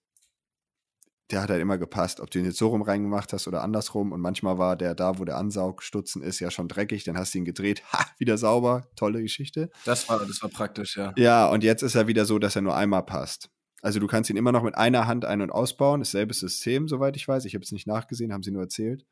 [1.31, 4.12] der hat halt immer gepasst, ob du ihn jetzt so rum reingemacht hast oder andersrum.
[4.12, 7.03] Und manchmal war der da, wo der Ansaugstutzen ist, ja schon dreckig.
[7.03, 8.88] Dann hast du ihn gedreht, ha, wieder sauber.
[8.95, 9.69] Tolle Geschichte.
[9.86, 11.13] Das war, das war praktisch, ja.
[11.15, 13.49] Ja, und jetzt ist er wieder so, dass er nur einmal passt.
[13.81, 16.01] Also du kannst ihn immer noch mit einer Hand ein- und ausbauen.
[16.01, 17.45] Dasselbe System, soweit ich weiß.
[17.45, 19.05] Ich habe es nicht nachgesehen, haben sie nur erzählt.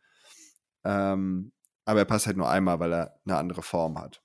[0.84, 1.52] Ähm,
[1.86, 4.22] aber er passt halt nur einmal, weil er eine andere Form hat.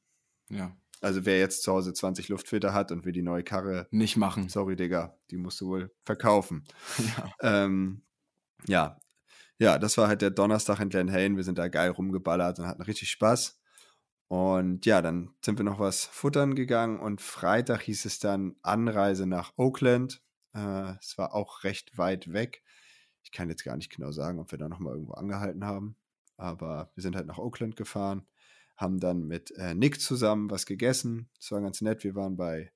[0.50, 0.76] Ja.
[1.00, 4.48] Also wer jetzt zu Hause 20 Luftfilter hat und will die neue Karre nicht machen.
[4.48, 6.64] Sorry, Digga, die musst du wohl verkaufen.
[7.42, 7.64] Ja.
[7.64, 8.02] Ähm,
[8.66, 8.98] ja.
[9.58, 11.36] ja, das war halt der Donnerstag in Glen Halen.
[11.36, 13.58] Wir sind da geil rumgeballert und hatten richtig Spaß.
[14.28, 19.26] Und ja, dann sind wir noch was futtern gegangen und Freitag hieß es dann Anreise
[19.26, 20.22] nach Oakland.
[20.54, 22.62] Äh, es war auch recht weit weg.
[23.22, 25.96] Ich kann jetzt gar nicht genau sagen, ob wir da nochmal irgendwo angehalten haben.
[26.36, 28.26] Aber wir sind halt nach Oakland gefahren
[28.76, 31.30] haben dann mit äh, Nick zusammen was gegessen.
[31.38, 32.04] Das war ganz nett.
[32.04, 32.72] Wir waren bei,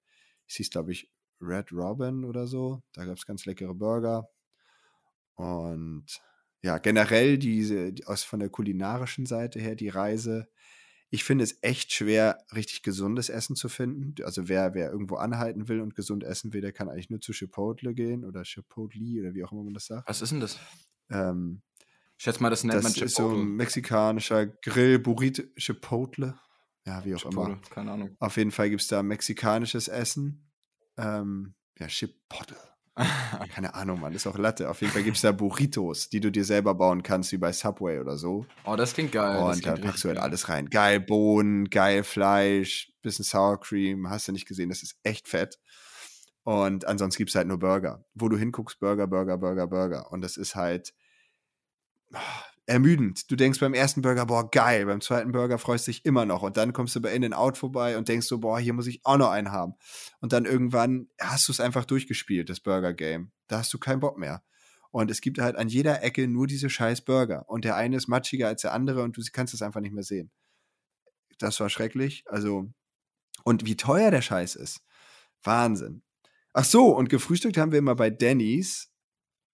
[0.46, 2.82] es hieß, glaube ich, Red Robin oder so.
[2.92, 4.28] Da gab es ganz leckere Burger.
[5.34, 6.06] Und
[6.62, 10.48] ja, generell diese, die, aus von der kulinarischen Seite her, die Reise.
[11.10, 14.14] Ich finde es echt schwer, richtig gesundes Essen zu finden.
[14.24, 17.32] Also wer, wer irgendwo anhalten will und gesund essen will, der kann eigentlich nur zu
[17.32, 20.08] Chipotle gehen oder Chipotle oder wie auch immer man das sagt.
[20.08, 20.58] Was ist denn das?
[21.10, 21.62] Ähm,
[22.18, 23.06] ich schätze mal, das nennt das man Chipotle.
[23.06, 26.38] ist so ein mexikanischer Grill, Burrito, Chipotle.
[26.84, 27.62] Ja, wie auch Chipotle, immer.
[27.70, 28.16] keine Ahnung.
[28.18, 30.50] Auf jeden Fall gibt es da mexikanisches Essen.
[30.96, 32.56] Ähm, ja, Chipotle.
[33.54, 34.68] Keine Ahnung, Mann, ist auch Latte.
[34.68, 37.52] Auf jeden Fall gibt es da Burritos, die du dir selber bauen kannst, wie bei
[37.52, 38.44] Subway oder so.
[38.64, 39.40] Oh, das klingt geil.
[39.40, 40.68] Und da packst du halt alles rein.
[40.68, 44.10] Geil Bohnen, geil Fleisch, bisschen Sour Cream.
[44.10, 45.60] Hast du nicht gesehen, das ist echt fett.
[46.42, 48.04] Und ansonsten gibt es halt nur Burger.
[48.14, 50.10] Wo du hinguckst, Burger, Burger, Burger, Burger.
[50.10, 50.92] Und das ist halt,
[52.66, 53.30] ermüdend.
[53.30, 54.86] Du denkst beim ersten Burger, boah, geil.
[54.86, 56.42] Beim zweiten Burger freust du dich immer noch.
[56.42, 59.16] Und dann kommst du bei In-N-Out vorbei und denkst so, boah, hier muss ich auch
[59.16, 59.74] noch einen haben.
[60.20, 63.32] Und dann irgendwann hast du es einfach durchgespielt, das Burger-Game.
[63.48, 64.42] Da hast du keinen Bock mehr.
[64.90, 67.48] Und es gibt halt an jeder Ecke nur diese scheiß Burger.
[67.48, 70.04] Und der eine ist matschiger als der andere und du kannst es einfach nicht mehr
[70.04, 70.30] sehen.
[71.38, 72.24] Das war schrecklich.
[72.26, 72.70] Also,
[73.44, 74.80] und wie teuer der Scheiß ist.
[75.42, 76.02] Wahnsinn.
[76.52, 78.90] Ach so, und gefrühstückt haben wir immer bei Denny's.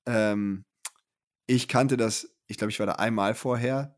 [0.06, 0.64] Ähm,
[1.46, 3.96] ich kannte das ich glaube, ich war da einmal vorher,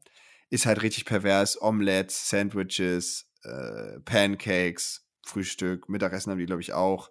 [0.51, 1.61] ist halt richtig pervers.
[1.61, 7.11] Omelettes, Sandwiches, äh, Pancakes, Frühstück, Mittagessen haben die, glaube ich, auch.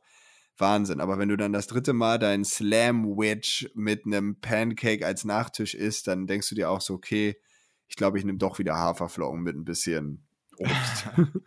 [0.57, 1.01] Wahnsinn.
[1.01, 6.07] Aber wenn du dann das dritte Mal dein Slam-Wedge mit einem Pancake als Nachtisch isst,
[6.07, 7.35] dann denkst du dir auch so, okay,
[7.87, 10.25] ich glaube, ich nehme doch wieder Haferflocken mit ein bisschen
[10.57, 11.09] Obst.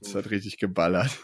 [0.00, 1.18] das hat richtig geballert.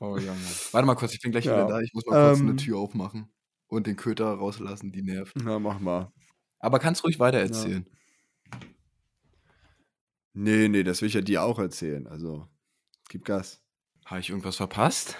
[0.00, 0.36] oh Junge.
[0.72, 1.54] Warte mal kurz, ich bin gleich ja.
[1.54, 1.80] wieder da.
[1.80, 3.32] Ich muss mal kurz ähm, eine Tür aufmachen
[3.66, 5.34] und den Köter rauslassen, die nervt.
[5.42, 6.12] Na, mach mal.
[6.64, 7.84] Aber kannst ruhig weiter erzählen.
[7.86, 8.58] Ja.
[10.32, 12.06] Nee, nee, das will ich ja dir auch erzählen.
[12.06, 12.48] Also,
[13.10, 13.60] gib Gas.
[14.06, 15.16] Habe ich irgendwas verpasst?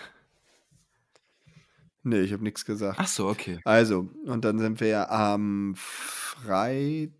[2.02, 2.98] Nee, ich habe nichts gesagt.
[2.98, 3.60] Ach so, okay.
[3.64, 7.12] Also, und dann sind wir ja am Freitag,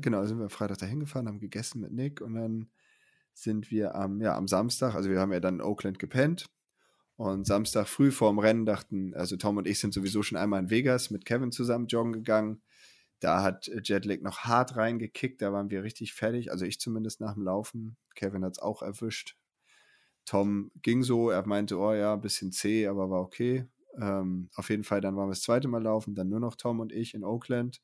[0.00, 2.70] genau, sind wir am Freitag dahin gefahren, haben gegessen mit Nick und dann
[3.34, 6.46] sind wir am, ja, am Samstag, also wir haben ja dann in Oakland gepennt
[7.16, 10.70] und Samstag früh vorm Rennen dachten, also Tom und ich sind sowieso schon einmal in
[10.70, 12.62] Vegas mit Kevin zusammen joggen gegangen
[13.22, 16.50] da hat Jetlag noch hart reingekickt, da waren wir richtig fertig.
[16.50, 17.96] Also ich zumindest nach dem Laufen.
[18.14, 19.36] Kevin hat es auch erwischt.
[20.24, 23.66] Tom ging so, er meinte, oh ja, ein bisschen zäh, aber war okay.
[24.00, 26.80] Ähm, auf jeden Fall, dann waren wir das zweite Mal laufen, dann nur noch Tom
[26.80, 27.80] und ich in Oakland.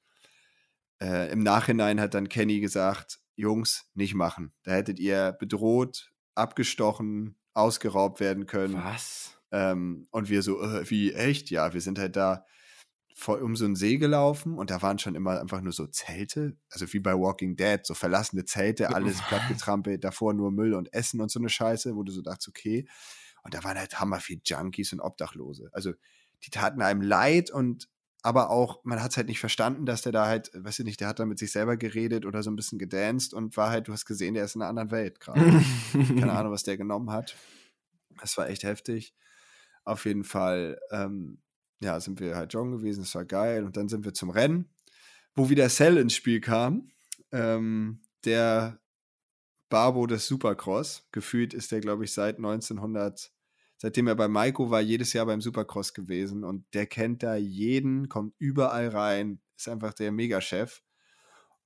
[1.01, 4.53] Äh, Im Nachhinein hat dann Kenny gesagt, Jungs, nicht machen.
[4.64, 8.74] Da hättet ihr bedroht, abgestochen, ausgeraubt werden können.
[8.74, 9.40] Was?
[9.53, 11.51] Ähm, und wir so, äh, wie echt?
[11.51, 12.44] Ja, wir sind halt da
[13.19, 16.57] vor, um so einen See gelaufen und da waren schon immer einfach nur so Zelte,
[16.71, 21.21] also wie bei Walking Dead, so verlassene Zelte, alles plattgetrampelt, davor nur Müll und Essen
[21.21, 22.87] und so eine Scheiße, wo du so dachtest, okay.
[23.43, 25.69] Und da waren halt hammer viel Junkies und Obdachlose.
[25.73, 25.95] Also
[26.45, 27.89] die taten einem leid und
[28.23, 31.01] aber auch, man hat es halt nicht verstanden, dass der da halt, weiß ich nicht,
[31.01, 33.89] der hat da mit sich selber geredet oder so ein bisschen gedanced und war halt,
[33.89, 35.41] du hast gesehen, der ist in einer anderen Welt gerade.
[35.93, 37.37] Keine Ahnung, was der genommen hat.
[38.21, 39.13] Das war echt heftig.
[39.85, 41.41] Auf jeden Fall, ähm,
[41.81, 43.64] ja, sind wir halt joggen gewesen, das war geil.
[43.64, 44.69] Und dann sind wir zum Rennen,
[45.35, 46.91] wo wieder Cell ins Spiel kam.
[47.33, 48.81] Ähm, der
[49.69, 51.07] Barbo des Supercross.
[51.12, 53.33] Gefühlt ist der, glaube ich, seit 1900
[53.79, 58.09] seitdem er bei Maiko war, jedes Jahr beim Supercross gewesen und der kennt da jeden,
[58.09, 60.83] kommt überall rein, ist einfach der Megachef.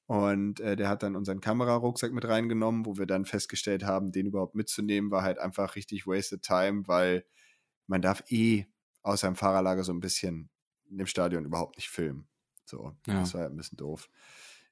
[0.06, 4.26] Und äh, der hat dann unseren Kamerarucksack mit reingenommen, wo wir dann festgestellt haben, den
[4.26, 7.24] überhaupt mitzunehmen, war halt einfach richtig wasted time, weil
[7.86, 8.66] man darf eh
[9.02, 10.50] außer im Fahrerlager so ein bisschen
[10.84, 12.28] dem Stadion überhaupt nicht filmen.
[12.64, 13.20] So, ja.
[13.20, 14.08] das war ja ein bisschen doof.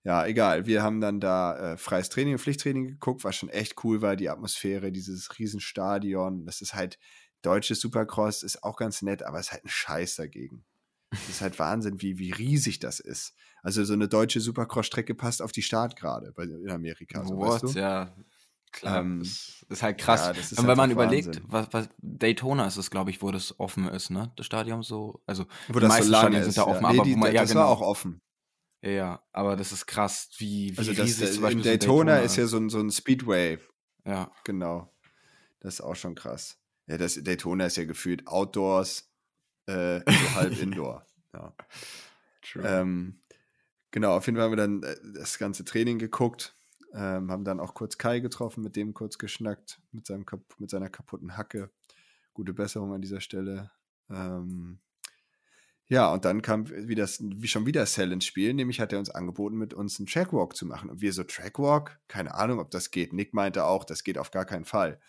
[0.03, 0.67] Ja, egal.
[0.67, 4.17] Wir haben dann da äh, freies Training und Pflichttraining geguckt, was schon echt cool war,
[4.17, 6.47] die Atmosphäre, dieses Riesenstadion.
[6.47, 6.99] Das ist halt,
[7.43, 10.65] deutsches Supercross ist auch ganz nett, aber es ist halt ein Scheiß dagegen.
[11.11, 13.35] Es ist halt Wahnsinn, wie, wie riesig das ist.
[13.63, 17.25] Also so eine deutsche Supercross-Strecke passt auf die Startgrade in Amerika.
[17.27, 17.65] So, What?
[17.65, 17.79] Weißt du?
[17.79, 18.15] Ja,
[18.73, 19.01] klar.
[19.01, 20.27] Ähm, das ist halt krass.
[20.27, 23.59] Ja, ist Und wenn man überlegt, was, was, Daytona ist es, glaube ich, wo das
[23.59, 24.33] offen ist, ne?
[24.37, 26.93] Das Stadion so, also wo die das meisten so Stadien sind da offen, ja.
[26.93, 27.63] nee, aber die, wo man, ja, das genau.
[27.63, 28.21] war auch offen.
[28.83, 32.37] Ja, aber das ist krass, wie, wie also das, riesig zum Beispiel Daytona, Daytona ist
[32.37, 33.59] ja so ein, so ein Speedway.
[34.07, 34.31] Ja.
[34.45, 34.91] Genau.
[35.61, 36.59] Das ist auch schon krass.
[36.87, 39.11] Ja, das Daytona ist ja gefühlt Outdoors,
[39.67, 41.07] äh, so halb Indoor.
[41.35, 41.55] Ja.
[42.63, 43.21] Ähm,
[43.91, 46.57] genau, auf jeden Fall haben wir dann äh, das ganze Training geguckt,
[46.95, 50.25] ähm, haben dann auch kurz Kai getroffen, mit dem kurz geschnackt, mit, seinem,
[50.59, 51.71] mit seiner kaputten Hacke.
[52.35, 53.71] Gute Besserung an dieser Stelle.
[54.09, 54.79] Ähm,
[55.87, 59.01] ja, und dann kam wie, das, wie schon wieder Cell ins Spiel, nämlich hat er
[59.01, 60.89] uns angeboten, mit uns einen Trackwalk zu machen.
[60.89, 61.99] Und wir so, Trackwalk?
[62.07, 63.13] Keine Ahnung, ob das geht.
[63.13, 65.01] Nick meinte auch, das geht auf gar keinen Fall.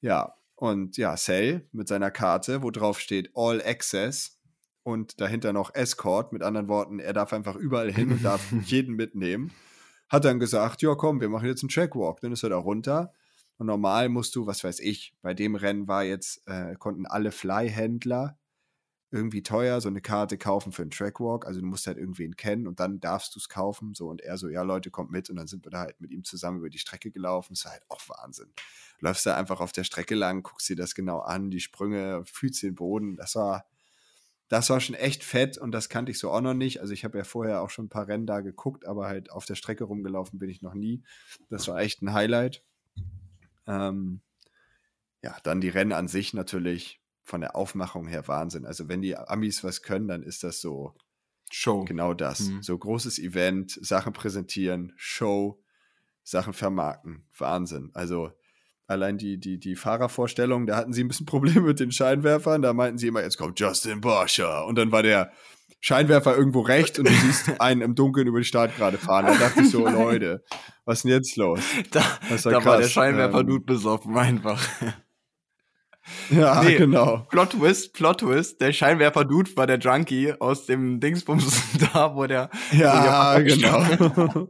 [0.00, 4.40] Ja, und ja, Cell mit seiner Karte, wo drauf steht All Access
[4.82, 8.96] und dahinter noch Escort, mit anderen Worten, er darf einfach überall hin und darf jeden
[8.96, 9.52] mitnehmen,
[10.08, 12.20] hat dann gesagt, ja komm, wir machen jetzt einen Trackwalk.
[12.20, 13.12] Dann ist er da runter.
[13.58, 17.32] Und normal musst du, was weiß ich, bei dem Rennen war jetzt, äh, konnten alle
[17.32, 18.38] Fly-Händler
[19.12, 21.46] irgendwie teuer so eine Karte kaufen für einen Trackwalk.
[21.46, 23.94] Also du musst halt irgendwen kennen und dann darfst du es kaufen.
[23.94, 25.30] So und er so, ja Leute, kommt mit.
[25.30, 27.54] Und dann sind wir da halt mit ihm zusammen über die Strecke gelaufen.
[27.54, 28.52] Das ist halt auch Wahnsinn.
[29.00, 32.62] läufst da einfach auf der Strecke lang, guckst dir das genau an, die Sprünge, fühlst
[32.62, 33.16] den Boden.
[33.16, 33.66] Das war,
[34.48, 36.80] das war schon echt fett und das kannte ich so auch noch nicht.
[36.80, 39.44] Also ich habe ja vorher auch schon ein paar Rennen da geguckt, aber halt auf
[39.44, 41.02] der Strecke rumgelaufen bin ich noch nie.
[41.48, 42.62] Das war echt ein Highlight.
[43.66, 44.20] Ähm,
[45.22, 48.64] ja, dann die Rennen an sich natürlich von der Aufmachung her Wahnsinn.
[48.64, 50.94] Also wenn die Amis was können, dann ist das so
[51.50, 51.84] Show.
[51.84, 52.40] Genau das.
[52.40, 52.62] Mhm.
[52.62, 55.62] So großes Event, Sachen präsentieren, Show,
[56.22, 57.26] Sachen vermarkten.
[57.36, 57.90] Wahnsinn.
[57.94, 58.32] Also
[58.86, 62.62] allein die, die, die Fahrervorstellung, da hatten sie ein bisschen Probleme mit den Scheinwerfern.
[62.62, 64.66] Da meinten sie immer, jetzt kommt Justin Borscher.
[64.66, 65.32] Und dann war der
[65.80, 69.26] Scheinwerfer irgendwo rechts und du siehst einen im Dunkeln über die Startgrade fahren.
[69.26, 70.44] Da dachte ich so, Leute,
[70.84, 71.60] was ist denn jetzt los?
[71.90, 74.62] Da, war, da war der Scheinwerfer-Dude ähm, besoffen einfach.
[76.30, 77.26] Ja, nee, genau.
[77.30, 78.60] Plot Twist, Plot Twist.
[78.60, 82.48] Der Scheinwerfer-Dude war der Junkie aus dem Dingsbums da, wo der.
[82.70, 84.48] Ja, genau.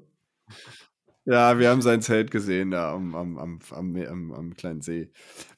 [1.27, 5.11] Ja, wir haben sein Zelt gesehen da am, am, am, am, am kleinen See.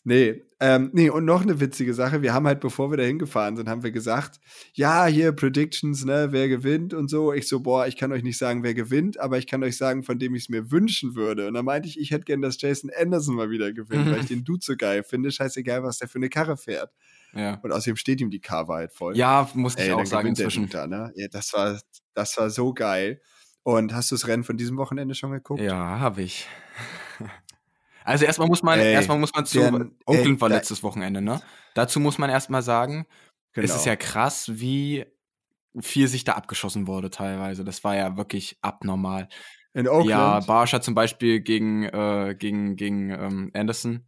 [0.02, 2.22] Nee, ähm, nee, und noch eine witzige Sache.
[2.22, 4.40] Wir haben halt, bevor wir da hingefahren sind, haben wir gesagt,
[4.72, 7.34] ja, hier Predictions, ne, wer gewinnt und so.
[7.34, 10.04] Ich so, boah, ich kann euch nicht sagen, wer gewinnt, aber ich kann euch sagen,
[10.04, 11.46] von dem ich es mir wünschen würde.
[11.46, 14.10] Und dann meinte ich, ich hätte gern, dass Jason Anderson mal wieder gewinnt, mhm.
[14.12, 15.30] weil ich den Dude so geil finde.
[15.30, 16.90] Scheißegal, was der für eine Karre fährt.
[17.34, 17.60] Ja.
[17.62, 19.18] Und außerdem steht ihm die Carve halt voll.
[19.18, 20.70] Ja, muss ich Ey, auch sagen inzwischen.
[20.70, 21.12] Da, ne?
[21.14, 21.78] ja, das war,
[22.14, 23.20] das war so geil.
[23.68, 25.60] Und hast du das Rennen von diesem Wochenende schon geguckt?
[25.60, 26.46] Ja, habe ich.
[28.04, 31.42] Also erstmal muss man, ey, erstmal muss man zu, der, Oakland war letztes Wochenende, ne?
[31.74, 33.04] Dazu muss man erstmal sagen,
[33.52, 33.66] genau.
[33.66, 33.90] es ist genau.
[33.90, 35.04] ja krass, wie
[35.78, 37.64] viel sich da abgeschossen wurde teilweise.
[37.64, 39.28] Das war ja wirklich abnormal.
[39.74, 40.08] In Oakland?
[40.08, 44.06] Ja, Barsha zum Beispiel gegen, äh, gegen, gegen ähm, Anderson.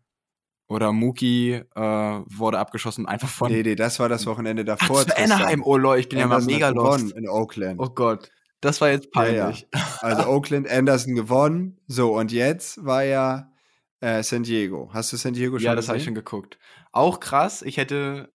[0.67, 3.53] Oder Muki äh, wurde abgeschossen einfach von.
[3.53, 5.05] Nee, nee, das war das Wochenende davor.
[5.11, 7.13] Ach, Anaheim, oh Leute, ich bin Anderson ja mal mega lost.
[7.13, 7.79] in Oakland.
[7.79, 8.31] Oh Gott.
[8.61, 9.67] Das war jetzt peinlich.
[9.73, 9.87] Ja, ja.
[10.03, 11.79] Also Oakland, Anderson gewonnen.
[11.87, 13.53] So, und jetzt war ja
[14.01, 14.91] äh, San Diego.
[14.93, 16.59] Hast du San Diego schon Ja, das habe ich schon geguckt.
[16.93, 18.33] Auch krass, ich hätte.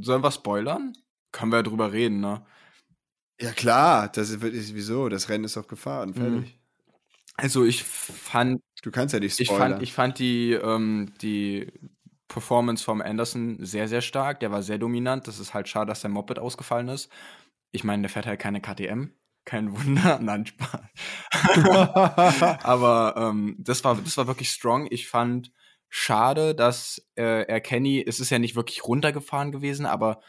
[0.00, 0.92] Sollen wir spoilern?
[1.32, 2.44] Können wir ja drüber reden, ne?
[3.40, 4.08] Ja, klar.
[4.08, 4.42] Das ist,
[4.74, 5.08] wieso?
[5.08, 6.10] Das Rennen ist doch gefahren.
[6.10, 6.14] Mhm.
[6.14, 6.58] Fertig.
[7.34, 8.62] Also, ich fand.
[8.82, 9.52] Du kannst ja nicht spoilern.
[9.52, 11.72] Ich fand, ich fand die, ähm, die
[12.28, 14.40] Performance vom Anderson sehr, sehr stark.
[14.40, 15.26] Der war sehr dominant.
[15.26, 17.10] Das ist halt schade, dass sein Moped ausgefallen ist.
[17.70, 19.10] Ich meine, der fährt halt keine KTM
[19.44, 20.18] kein Wunder.
[20.22, 20.80] Nein, Spaß.
[22.64, 24.86] Aber ähm, das, war, das war wirklich strong.
[24.90, 25.52] Ich fand
[25.88, 30.20] schade, dass äh, er Kenny, es ist ja nicht wirklich runtergefahren gewesen, aber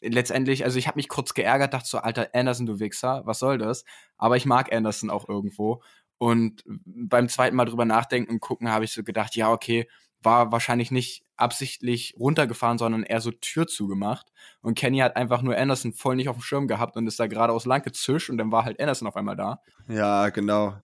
[0.00, 3.58] letztendlich, also ich habe mich kurz geärgert, dachte so, alter Anderson, du Wichser, was soll
[3.58, 3.84] das?
[4.16, 5.82] Aber ich mag Anderson auch irgendwo.
[6.18, 9.88] Und beim zweiten Mal drüber nachdenken und gucken, habe ich so gedacht, ja, okay,
[10.24, 14.32] war wahrscheinlich nicht absichtlich runtergefahren, sondern eher so Tür zugemacht.
[14.62, 17.26] Und Kenny hat einfach nur Anderson voll nicht auf dem Schirm gehabt und ist da
[17.26, 19.60] geradeaus lang gezischt und dann war halt Anderson auf einmal da.
[19.88, 20.74] Ja, genau.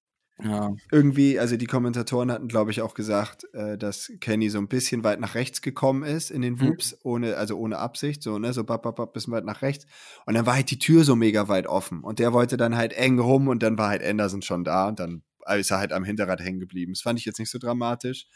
[0.43, 0.75] Ja.
[0.91, 5.05] Irgendwie, also die Kommentatoren hatten, glaube ich, auch gesagt, äh, dass Kenny so ein bisschen
[5.05, 6.61] weit nach rechts gekommen ist in den mhm.
[6.61, 6.99] Whoops, mhm.
[7.03, 9.87] ohne, also ohne Absicht, so, ne, so bap, bap, bap, bisschen weit nach rechts.
[10.27, 12.03] Und dann war halt die Tür so mega weit offen.
[12.03, 14.99] Und der wollte dann halt eng rum und dann war halt Anderson schon da und
[14.99, 15.23] dann
[15.59, 16.93] ist er halt am Hinterrad hängen geblieben.
[16.93, 18.27] Das fand ich jetzt nicht so dramatisch.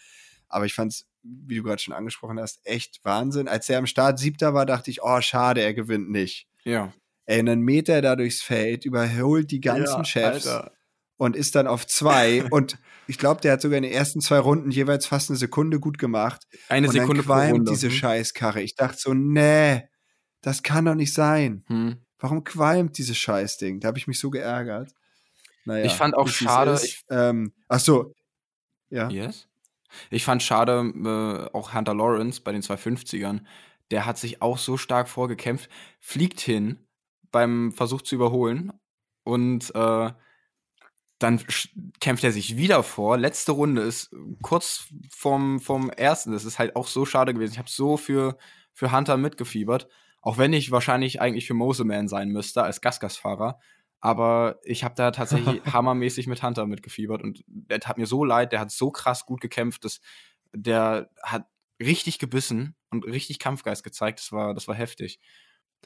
[0.49, 3.49] Aber ich fand es, wie du gerade schon angesprochen hast, echt Wahnsinn.
[3.49, 6.49] Als er am Start siebter war, dachte ich, oh, schade, er gewinnt nicht.
[6.65, 6.93] Ja.
[7.27, 10.47] Ey, einen Meter da durchs Feld, überholt die ganzen ja, Chefs.
[10.47, 10.73] Alter
[11.17, 12.45] und ist dann auf zwei.
[12.51, 15.81] und ich glaube, der hat sogar in den ersten zwei Runden jeweils fast eine Sekunde
[15.81, 16.47] gut gemacht.
[16.69, 17.71] Eine und Sekunde dann qualmt pro Runde.
[17.73, 17.95] diese hm.
[17.95, 18.63] Scheißkarre.
[18.63, 19.89] Ich dachte so, nee,
[20.41, 21.65] das kann doch nicht sein.
[21.69, 21.97] Hm.
[22.19, 23.81] Warum qualmt dieses Scheißding?
[23.81, 24.93] Da habe ich mich so geärgert.
[25.67, 26.79] Naja, ich fand auch schade.
[26.83, 28.15] Ich, ähm, ach so.
[28.91, 29.09] Ja.
[29.11, 29.49] Yes?
[30.11, 33.41] Ich fand schade, äh, auch Hunter Lawrence bei den 250ern,
[33.91, 35.69] der hat sich auch so stark vorgekämpft,
[36.01, 36.79] fliegt hin
[37.31, 38.73] beim Versuch zu überholen
[39.25, 40.11] und äh,
[41.19, 41.41] dann
[42.01, 43.17] kämpft er sich wieder vor.
[43.17, 46.33] Letzte Runde ist kurz vom, vom ersten.
[46.33, 47.53] Das ist halt auch so schade gewesen.
[47.53, 48.37] Ich habe so für,
[48.73, 49.89] für Hunter mitgefiebert.
[50.21, 53.59] Auch wenn ich wahrscheinlich eigentlich für Moseman sein müsste als Gasgasfahrer.
[54.05, 57.23] Aber ich habe da tatsächlich hammermäßig mit Hunter mitgefiebert.
[57.23, 58.53] Und der tat mir so leid.
[58.53, 59.83] Der hat so krass gut gekämpft.
[59.87, 60.03] Dass
[60.53, 61.47] der hat
[61.81, 64.19] richtig gebissen und richtig Kampfgeist gezeigt.
[64.19, 65.21] Das war, das war heftig.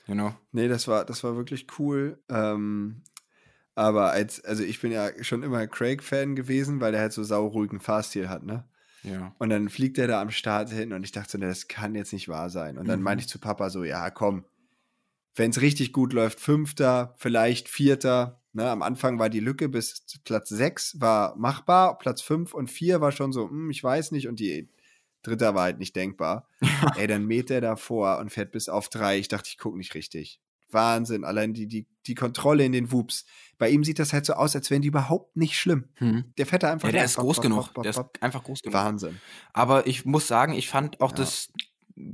[0.08, 0.34] You know?
[0.50, 2.20] Nee, das war, das war wirklich cool.
[2.28, 3.04] Ähm,
[3.76, 7.78] aber als, also ich bin ja schon immer Craig-Fan gewesen, weil er halt so sauruhigen
[7.78, 8.64] Fahrstil hat, ne?
[9.04, 9.32] Ja.
[9.38, 12.12] Und dann fliegt er da am Start hin und ich dachte so, das kann jetzt
[12.12, 12.78] nicht wahr sein.
[12.78, 13.04] Und dann mhm.
[13.04, 14.44] meinte ich zu Papa so, ja, komm,
[15.34, 18.42] wenn es richtig gut läuft, Fünfter, vielleicht Vierter.
[18.52, 18.68] Ne?
[18.68, 23.12] Am Anfang war die Lücke bis Platz sechs war machbar, Platz fünf und vier war
[23.12, 24.28] schon so, hm, ich weiß nicht.
[24.28, 24.68] Und die
[25.22, 26.48] Dritter war halt nicht denkbar.
[26.96, 29.18] Ey, dann mäht er davor und fährt bis auf drei.
[29.18, 30.40] Ich dachte, ich gucke nicht richtig.
[30.70, 31.24] Wahnsinn.
[31.24, 33.24] Allein die, die, die Kontrolle in den Whoops.
[33.58, 35.88] Bei ihm sieht das halt so aus, als wären die überhaupt nicht schlimm.
[35.94, 36.32] Hm.
[36.36, 36.88] Der fährt da einfach.
[36.88, 37.72] Ja, der ist groß genug.
[37.74, 38.74] Der ist einfach groß genug.
[38.74, 39.20] Wahnsinn.
[39.52, 41.16] Aber ich muss sagen, ich fand auch ja.
[41.16, 41.52] das,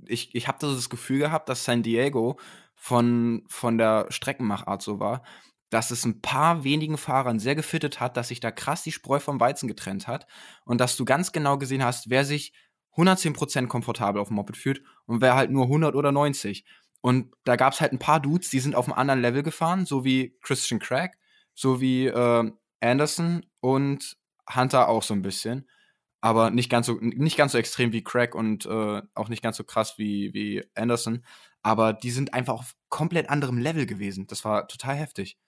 [0.07, 2.39] ich, ich habe das Gefühl gehabt, dass San Diego
[2.75, 5.23] von, von der Streckenmachart so war,
[5.71, 9.19] dass es ein paar wenigen Fahrern sehr gefittet hat, dass sich da krass die Spreu
[9.19, 10.27] vom Weizen getrennt hat
[10.65, 12.53] und dass du ganz genau gesehen hast, wer sich
[12.97, 16.65] 110% komfortabel auf dem Moped fühlt und wer halt nur 100 oder 90.
[17.01, 19.85] Und da gab es halt ein paar Dudes, die sind auf einem anderen Level gefahren,
[19.85, 21.19] so wie Christian Craig,
[21.55, 24.17] so wie äh, Anderson und
[24.55, 25.69] Hunter auch so ein bisschen.
[26.21, 29.57] Aber nicht ganz so, nicht ganz so extrem wie Craig und äh, auch nicht ganz
[29.57, 31.25] so krass wie, wie Anderson.
[31.65, 34.29] Aber die sind einfach auf komplett anderem Level gewesen.
[34.29, 35.39] Das war total heftig.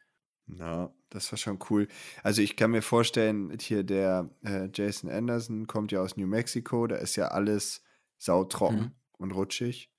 [0.48, 1.88] Ja, das war schon cool.
[2.22, 6.86] Also ich kann mir vorstellen, hier der äh, Jason Anderson kommt ja aus New Mexico,
[6.86, 7.82] da ist ja alles
[8.18, 8.92] sautrocken mhm.
[9.18, 9.90] und rutschig.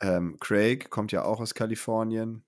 [0.00, 2.42] Ähm, Craig kommt ja auch aus Kalifornien.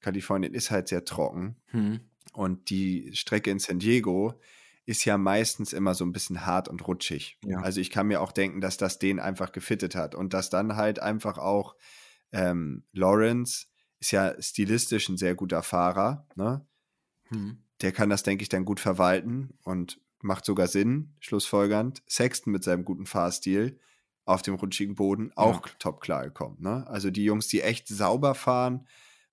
[0.00, 1.56] Kalifornien ist halt sehr trocken.
[1.66, 2.00] Hm.
[2.32, 4.40] Und die Strecke in San Diego
[4.86, 7.38] ist ja meistens immer so ein bisschen hart und rutschig.
[7.44, 7.60] Ja.
[7.60, 10.14] Also ich kann mir auch denken, dass das den einfach gefittet hat.
[10.14, 11.76] Und dass dann halt einfach auch
[12.32, 13.66] ähm, Lawrence
[14.00, 16.26] ist ja stilistisch ein sehr guter Fahrer.
[16.36, 16.66] Ne?
[17.28, 17.58] Hm.
[17.80, 22.02] Der kann das, denke ich, dann gut verwalten und macht sogar Sinn, schlussfolgernd.
[22.08, 23.78] Sexton mit seinem guten Fahrstil
[24.24, 25.72] auf dem rutschigen Boden auch ja.
[25.78, 26.58] top klar gekommen.
[26.60, 26.86] Ne?
[26.86, 28.86] Also die Jungs, die echt sauber fahren,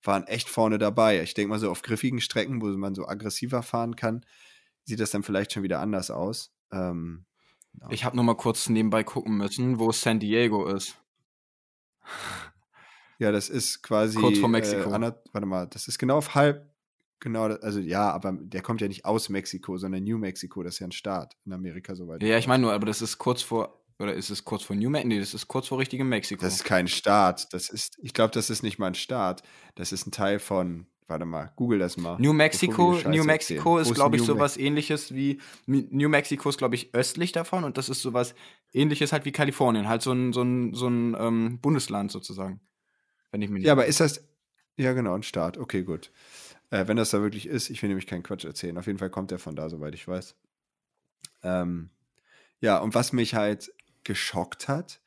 [0.03, 1.21] waren echt vorne dabei.
[1.21, 4.25] Ich denke mal so auf griffigen Strecken, wo man so aggressiver fahren kann,
[4.86, 6.53] sieht das dann vielleicht schon wieder anders aus.
[6.71, 7.25] Ähm,
[7.81, 7.89] ja.
[7.89, 10.97] Ich habe nur mal kurz nebenbei gucken müssen, wo San Diego ist.
[13.19, 14.89] Ja, das ist quasi kurz vor Mexiko.
[14.89, 16.69] Äh, warte mal, das ist genau auf halb
[17.21, 20.80] Genau, also ja, aber der kommt ja nicht aus Mexiko, sondern New Mexico, das ist
[20.80, 22.21] ja ein Staat in Amerika soweit.
[22.21, 24.89] Ja, ich meine nur, aber das ist kurz vor oder ist es kurz vor New
[24.89, 25.08] Mexico?
[25.08, 26.43] Nee, das ist kurz vor richtigem Mexiko.
[26.43, 27.54] Das ist kein Staat.
[27.54, 29.41] Das ist, ich glaube, das ist nicht mal ein Staat.
[29.75, 32.17] Das ist ein Teil von, warte mal, google das mal.
[32.19, 36.94] New Mexico, New Mexico ist, glaube ich, sowas ähnliches wie, New Mexico ist, glaube ich,
[36.94, 38.35] östlich davon und das ist sowas
[38.73, 39.87] ähnliches halt wie Kalifornien.
[39.87, 42.60] Halt so ein, so ein, so ein ähm, Bundesland sozusagen.
[43.36, 44.23] Wenn ich mich Ja, aber ist das,
[44.77, 45.58] ja genau, ein Staat.
[45.58, 46.10] Okay, gut.
[46.69, 48.77] Äh, wenn das da wirklich ist, ich will nämlich keinen Quatsch erzählen.
[48.77, 50.36] Auf jeden Fall kommt der von da, soweit ich weiß.
[51.44, 51.90] Ähm,
[52.62, 53.73] ja, und was mich halt
[54.06, 55.02] geschockt hat.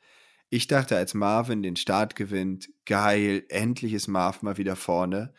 [0.49, 5.33] Ich dachte, als Marvin den Start gewinnt, geil, endlich ist Marv mal wieder vorne.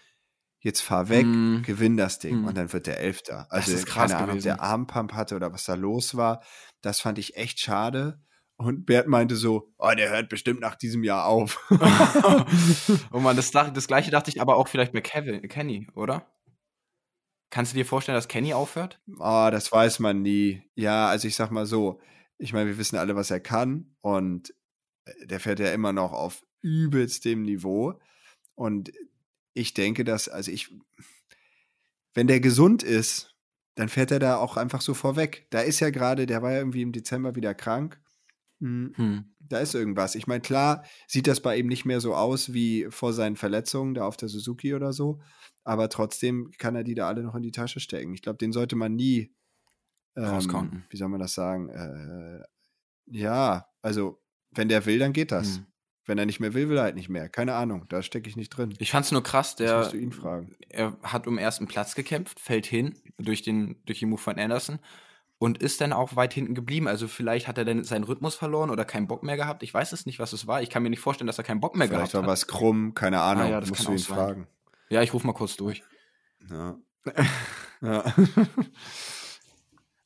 [0.58, 1.62] Jetzt fahr weg, mm.
[1.62, 2.48] gewinn das Ding mm.
[2.48, 3.46] und dann wird der Elfter.
[3.50, 6.42] Also, das ist krass keine Ahnung, ob der Armpump hatte oder was da los war.
[6.80, 8.20] Das fand ich echt schade.
[8.60, 11.58] Und Bert meinte so, oh, der hört bestimmt nach diesem Jahr auf.
[13.10, 16.30] oh man, das, das gleiche dachte ich aber auch vielleicht bei Kevin, Kenny, oder?
[17.48, 19.00] Kannst du dir vorstellen, dass Kenny aufhört?
[19.18, 20.62] Ah, oh, das weiß man nie.
[20.74, 22.02] Ja, also ich sag mal so,
[22.36, 24.54] ich meine, wir wissen alle, was er kann und
[25.06, 27.98] äh, der fährt ja immer noch auf übelstem Niveau.
[28.56, 28.92] Und
[29.54, 30.70] ich denke, dass, also ich,
[32.12, 33.34] wenn der gesund ist,
[33.74, 35.46] dann fährt er da auch einfach so vorweg.
[35.48, 37.98] Da ist ja gerade, der war ja irgendwie im Dezember wieder krank.
[38.60, 38.92] Hm.
[38.94, 39.24] hm.
[39.38, 40.14] Da ist irgendwas.
[40.14, 43.94] Ich meine, klar sieht das bei ihm nicht mehr so aus wie vor seinen Verletzungen
[43.94, 45.20] da auf der Suzuki oder so,
[45.64, 48.14] aber trotzdem kann er die da alle noch in die Tasche stecken.
[48.14, 49.34] Ich glaube, den sollte man nie,
[50.16, 51.68] ähm, wie soll man das sagen?
[51.70, 52.44] Äh,
[53.06, 55.56] ja, also wenn der will, dann geht das.
[55.56, 55.66] Hm.
[56.06, 57.28] Wenn er nicht mehr will, will er halt nicht mehr.
[57.28, 58.74] Keine Ahnung, da stecke ich nicht drin.
[58.78, 59.68] Ich fand es nur krass, der.
[59.68, 60.56] Das musst du ihn fragen.
[60.68, 64.80] Er hat um ersten Platz gekämpft, fällt hin durch den, durch den Move von Anderson
[65.40, 66.86] und ist dann auch weit hinten geblieben.
[66.86, 69.62] Also vielleicht hat er dann seinen Rhythmus verloren oder keinen Bock mehr gehabt.
[69.62, 70.60] Ich weiß es nicht, was es war.
[70.60, 72.20] Ich kann mir nicht vorstellen, dass er keinen Bock mehr vielleicht gehabt hat.
[72.20, 73.44] Vielleicht war was krumm, keine Ahnung.
[73.44, 74.16] Ah, ja, das musst du ihn sein.
[74.16, 74.46] fragen.
[74.90, 75.82] Ja, ich rufe mal kurz durch.
[76.50, 76.76] Ja.
[77.80, 78.02] ja.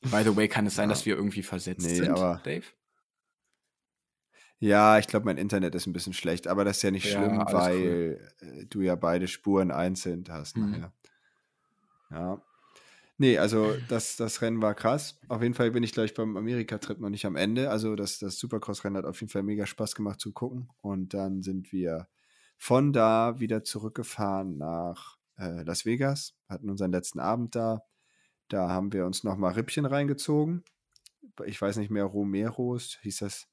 [0.03, 0.95] By the way, kann es sein, ja.
[0.95, 2.63] dass wir irgendwie versetzt nee, sind, aber Dave?
[4.59, 7.19] Ja, ich glaube, mein Internet ist ein bisschen schlecht, aber das ist ja nicht ja,
[7.19, 8.67] schlimm, weil cool.
[8.69, 10.55] du ja beide Spuren einzeln hast.
[10.55, 10.85] Mhm.
[12.09, 12.41] Ja.
[13.17, 15.19] Nee, also das, das Rennen war krass.
[15.29, 17.69] Auf jeden Fall bin ich gleich beim Amerika-Trip noch nicht am Ende.
[17.69, 20.69] Also das, das Supercross-Rennen hat auf jeden Fall mega Spaß gemacht zu gucken.
[20.81, 22.07] Und dann sind wir
[22.57, 27.83] von da wieder zurückgefahren nach äh, Las Vegas, hatten unseren letzten Abend da.
[28.49, 30.63] Da haben wir uns nochmal Rippchen reingezogen.
[31.45, 33.47] Ich weiß nicht mehr, Romeros, hieß das.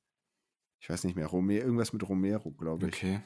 [0.81, 2.95] Ich weiß nicht mehr, Romero, irgendwas mit Romero, glaube ich.
[2.95, 3.21] Okay.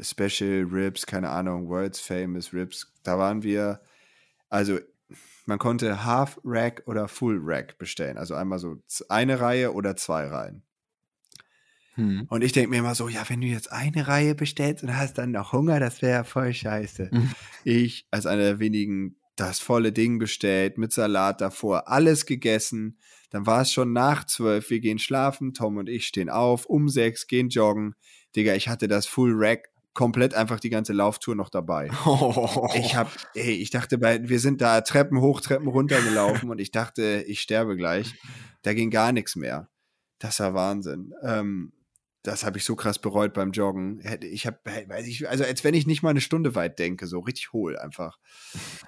[0.00, 2.92] Special Ribs, keine Ahnung, World's Famous Ribs.
[3.04, 3.80] Da waren wir,
[4.48, 4.80] also
[5.46, 8.16] man konnte Half Rack oder Full Rack bestellen.
[8.16, 8.76] Also einmal so
[9.08, 10.62] eine Reihe oder zwei Reihen.
[11.94, 12.26] Hm.
[12.28, 15.18] Und ich denke mir immer so, ja, wenn du jetzt eine Reihe bestellst und hast
[15.18, 17.10] dann noch Hunger, das wäre voll scheiße.
[17.10, 17.30] Hm.
[17.62, 22.98] Ich als einer der wenigen das volle Ding bestellt, mit Salat davor, alles gegessen.
[23.30, 26.88] Dann war es schon nach zwölf, wir gehen schlafen, Tom und ich stehen auf, um
[26.88, 27.94] sechs, gehen joggen.
[28.36, 31.90] Digga, ich hatte das Full Rack komplett einfach die ganze Lauftour noch dabei.
[32.04, 32.68] Oh.
[32.74, 36.60] Ich hab, ey, ich dachte, bei, wir sind da Treppen hoch, Treppen runter gelaufen und
[36.60, 38.14] ich dachte, ich sterbe gleich.
[38.62, 39.68] Da ging gar nichts mehr.
[40.18, 41.14] Das war Wahnsinn.
[41.22, 41.72] Ähm,
[42.24, 44.00] das habe ich so krass bereut beim Joggen.
[44.22, 47.20] Ich habe, weiß ich, also als wenn ich nicht mal eine Stunde weit denke, so
[47.20, 48.18] richtig hohl einfach.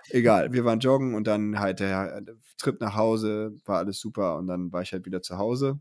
[0.09, 2.23] Egal, wir waren joggen und dann halt der
[2.57, 5.79] Trip nach Hause, war alles super und dann war ich halt wieder zu Hause.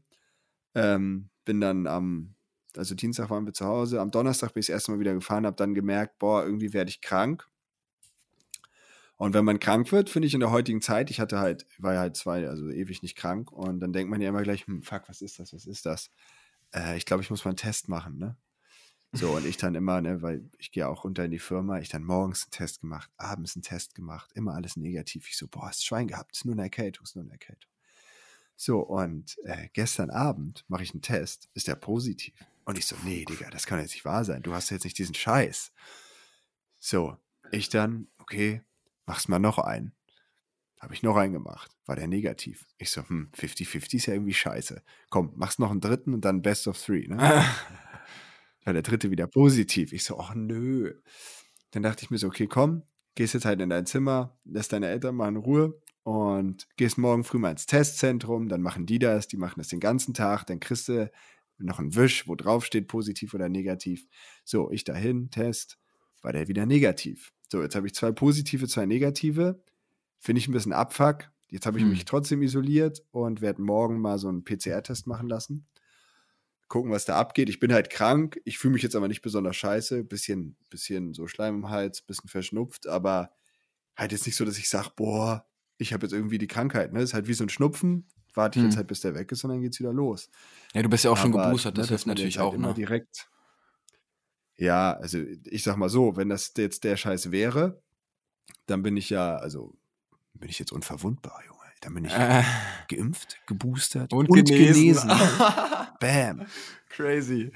[0.76, 2.35] Ähm, bin dann am
[2.78, 5.46] also Dienstag waren wir zu Hause, am Donnerstag bin ich das erste Mal wieder gefahren,
[5.46, 7.48] habe dann gemerkt, boah, irgendwie werde ich krank.
[9.18, 11.94] Und wenn man krank wird, finde ich in der heutigen Zeit, ich hatte halt, war
[11.94, 14.84] ja halt zwei, also ewig nicht krank und dann denkt man ja immer gleich, hm,
[14.84, 16.12] fuck, was ist das, was ist das?
[16.74, 18.38] Äh, ich glaube, ich muss mal einen Test machen, ne?
[19.14, 21.88] So, und ich dann immer, ne, weil ich gehe auch runter in die Firma, ich
[21.88, 25.30] dann morgens einen Test gemacht, abends einen Test gemacht, immer alles negativ.
[25.30, 27.72] Ich so, boah, hast Schwein gehabt, ist nur eine Erkältung, ist nur eine Erkältung.
[28.58, 32.34] So, und äh, gestern Abend mache ich einen Test, ist der positiv.
[32.66, 34.42] Und ich so, nee, Digga, das kann jetzt nicht wahr sein.
[34.42, 35.72] Du hast jetzt nicht diesen Scheiß.
[36.80, 37.16] So,
[37.52, 38.62] ich dann, okay,
[39.06, 39.94] mach's mal noch einen.
[40.80, 41.72] Habe ich noch einen gemacht.
[41.86, 42.66] War der negativ.
[42.78, 44.84] Ich so, hm, 50-50 ist ja irgendwie scheiße.
[45.10, 47.18] Komm, mach's noch einen dritten und dann Best of Three, ne?
[48.66, 49.94] War der dritte wieder positiv.
[49.94, 50.94] Ich so, ach nö.
[51.72, 54.88] Dann dachte ich mir so, okay, komm, gehst jetzt halt in dein Zimmer, lässt deine
[54.88, 59.28] Eltern mal in Ruhe und gehst morgen früh mal ins Testzentrum, dann machen die das,
[59.28, 61.12] die machen das den ganzen Tag, dann kriegst du
[61.58, 64.08] noch ein Wisch, wo drauf steht, positiv oder negativ.
[64.44, 65.78] So, ich dahin, Test,
[66.22, 67.32] war der wieder negativ.
[67.50, 69.64] So, jetzt habe ich zwei positive, zwei negative.
[70.20, 71.32] Finde ich ein bisschen Abfuck.
[71.50, 71.92] Jetzt habe ich hm.
[71.92, 75.68] mich trotzdem isoliert und werde morgen mal so einen PCR-Test machen lassen.
[76.68, 77.48] Gucken, was da abgeht.
[77.50, 78.42] Ich bin halt krank.
[78.44, 80.04] Ich fühle mich jetzt aber nicht besonders scheiße.
[80.04, 83.32] Bisschen, bisschen so Schleim im Hals, bisschen verschnupft, aber
[83.96, 85.48] halt jetzt nicht so, dass ich sage, boah,
[85.78, 86.92] ich habe jetzt irgendwie die Krankheit.
[86.92, 87.02] Ne?
[87.02, 88.70] Ist halt wie so ein Schnupfen warte ich hm.
[88.70, 90.30] jetzt halt, bis der weg ist und dann geht's wieder los.
[90.74, 92.70] Ja, du bist ja auch Aber, schon geboostert, das ne, hilft natürlich halt auch, immer
[92.70, 92.74] ne?
[92.74, 93.30] direkt.
[94.58, 97.82] Ja, also ich sag mal so, wenn das jetzt der Scheiß wäre,
[98.68, 99.76] dann bin ich ja, also
[100.34, 101.56] bin ich jetzt unverwundbar, Junge.
[101.82, 102.44] Dann bin ich äh.
[102.88, 105.10] geimpft, geboostert und, und genesen.
[105.10, 105.10] genesen.
[106.00, 106.48] Bam.
[106.90, 107.52] Crazy.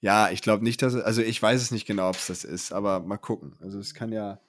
[0.00, 2.72] Ja, ich glaube nicht, dass also ich weiß es nicht genau, ob es das ist,
[2.72, 3.56] aber mal gucken.
[3.60, 4.40] Also es kann ja.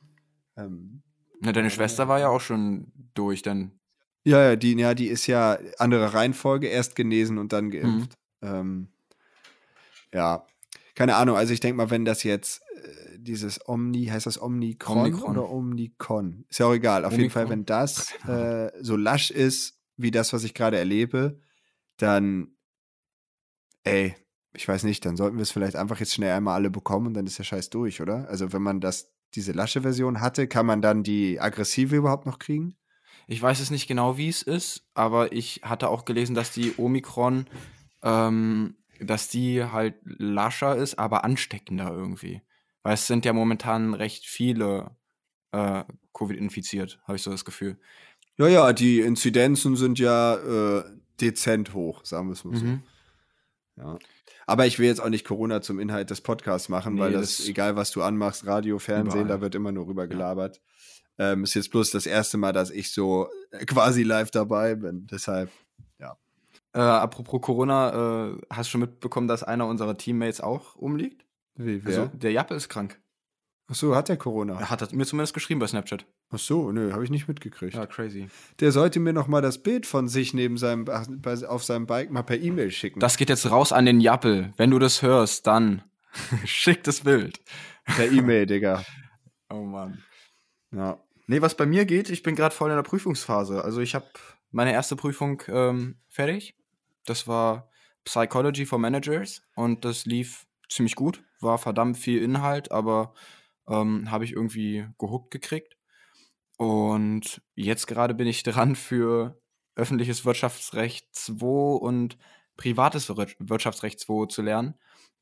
[0.57, 1.03] Ähm,
[1.39, 3.79] Na, deine Schwester war ja auch schon durch, dann
[4.23, 8.17] ja, ja, die, ja, die ist ja andere Reihenfolge, erst genesen und dann geimpft.
[8.41, 8.47] Mhm.
[8.47, 8.87] Ähm,
[10.13, 10.45] ja,
[10.95, 11.37] keine Ahnung.
[11.37, 15.37] Also ich denke mal, wenn das jetzt äh, dieses Omni, heißt das Omnicron Omnicron.
[15.37, 16.45] oder Omnicon?
[16.49, 17.05] Ist ja auch egal.
[17.05, 17.21] Auf Omnicron.
[17.21, 21.39] jeden Fall, wenn das äh, so lasch ist, wie das, was ich gerade erlebe,
[21.97, 22.55] dann
[23.83, 24.15] ey,
[24.53, 27.13] ich weiß nicht, dann sollten wir es vielleicht einfach jetzt schnell einmal alle bekommen und
[27.13, 28.27] dann ist der Scheiß durch, oder?
[28.29, 32.39] Also wenn man das, diese lasche Version hatte, kann man dann die aggressive überhaupt noch
[32.39, 32.75] kriegen?
[33.27, 36.73] Ich weiß es nicht genau, wie es ist, aber ich hatte auch gelesen, dass die
[36.77, 37.45] Omikron,
[38.03, 42.41] ähm, dass die halt lascher ist, aber ansteckender irgendwie.
[42.83, 44.95] Weil es sind ja momentan recht viele
[45.51, 47.79] äh, Covid infiziert, habe ich so das Gefühl.
[48.37, 50.83] Ja, ja, die Inzidenzen sind ja äh,
[51.19, 52.65] dezent hoch, sagen wir es mal so.
[52.65, 52.83] Mhm.
[53.77, 53.99] Ja.
[54.47, 57.37] Aber ich will jetzt auch nicht Corona zum Inhalt des Podcasts machen, nee, weil das,
[57.37, 59.37] das, egal was du anmachst, Radio, Fernsehen, überall.
[59.37, 60.57] da wird immer nur rüber gelabert.
[60.57, 60.63] Ja.
[61.21, 65.05] Ähm, ist jetzt bloß das erste Mal, dass ich so äh, quasi live dabei bin.
[65.05, 65.51] Deshalb,
[65.99, 66.17] ja.
[66.73, 71.23] Äh, apropos Corona, äh, hast du schon mitbekommen, dass einer unserer Teammates auch umliegt?
[71.53, 71.99] Wie, wer?
[71.99, 72.99] Also, der Jappe ist krank.
[73.67, 74.59] Ach so, hat der Corona?
[74.59, 76.07] Er hat mir zumindest geschrieben bei Snapchat.
[76.31, 77.75] Ach so, nö, habe ich nicht mitgekriegt.
[77.75, 78.27] Ja, crazy.
[78.59, 82.23] Der sollte mir noch mal das Bild von sich neben seinem auf seinem Bike mal
[82.23, 82.99] per E-Mail schicken.
[82.99, 84.53] Das geht jetzt raus an den Jappel.
[84.57, 85.83] Wenn du das hörst, dann
[86.45, 87.39] schick das Bild.
[87.85, 88.83] Per E-Mail, Digga.
[89.49, 90.03] Oh Mann.
[90.71, 90.99] Ja.
[91.31, 93.63] Nee, was bei mir geht, ich bin gerade voll in der Prüfungsphase.
[93.63, 94.05] Also ich habe
[94.49, 96.57] meine erste Prüfung ähm, fertig.
[97.05, 97.71] Das war
[98.03, 101.23] Psychology for Managers und das lief ziemlich gut.
[101.39, 103.13] War verdammt viel Inhalt, aber
[103.69, 105.77] ähm, habe ich irgendwie gehuckt gekriegt.
[106.57, 109.41] Und jetzt gerade bin ich dran für
[109.77, 111.45] öffentliches Wirtschaftsrecht 2
[111.77, 112.17] und
[112.57, 114.73] privates Wirtschaftsrecht 2 zu lernen.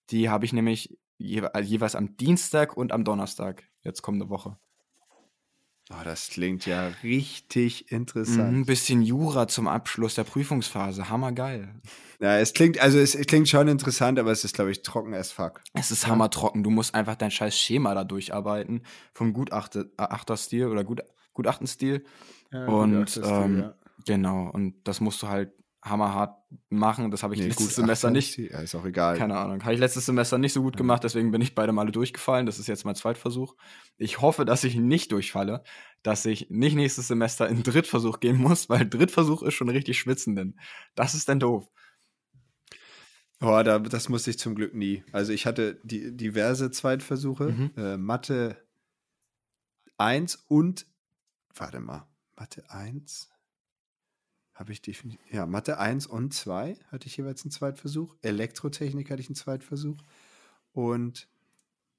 [0.10, 4.58] Die habe ich nämlich je jeweils am Dienstag und am Donnerstag, jetzt kommende Woche.
[5.92, 8.52] Oh, das klingt ja richtig interessant.
[8.52, 11.10] Mhm, ein bisschen Jura zum Abschluss der Prüfungsphase.
[11.10, 11.74] Hammergeil.
[12.20, 15.16] Ja, es klingt, also es, es klingt schon interessant, aber es ist, glaube ich, trocken
[15.16, 15.62] as fuck.
[15.74, 16.64] Es ist hammertrocken.
[16.64, 18.84] Du musst einfach dein scheiß Schema da durcharbeiten.
[19.14, 21.02] Vom Gutachterstil oder Gut,
[21.34, 22.06] Gutachtenstil.
[22.52, 23.74] Ja, und ähm, ja.
[24.06, 26.38] genau, und das musst du halt hammerhart
[26.70, 27.10] machen.
[27.12, 28.38] Das habe ich nee, letztes Semester nicht.
[28.38, 29.18] Ja, ist auch egal.
[29.18, 29.64] Keine Ahnung.
[29.64, 32.46] Habe ich letztes Semester nicht so gut gemacht, deswegen bin ich beide Male durchgefallen.
[32.46, 33.56] Das ist jetzt mein Zweitversuch.
[33.98, 35.64] Ich hoffe, dass ich nicht durchfalle,
[36.04, 40.36] dass ich nicht nächstes Semester in Drittversuch gehen muss, weil Drittversuch ist schon richtig schwitzen,
[40.36, 40.60] denn
[40.96, 41.70] das ist dann doof.
[43.42, 45.04] Oh, da, das musste ich zum Glück nie.
[45.14, 47.46] Also ich hatte die, diverse Zweitversuche.
[47.46, 47.72] Mhm.
[47.78, 48.58] Äh, Mathe
[49.98, 50.86] 1 und,
[51.56, 52.06] warte mal,
[52.36, 53.30] Mathe 1
[54.60, 58.16] habe ich definitiv, ja, Mathe 1 und 2 hatte ich jeweils einen Zweitversuch.
[58.22, 59.98] Elektrotechnik hatte ich einen Zweitversuch.
[60.74, 61.30] Und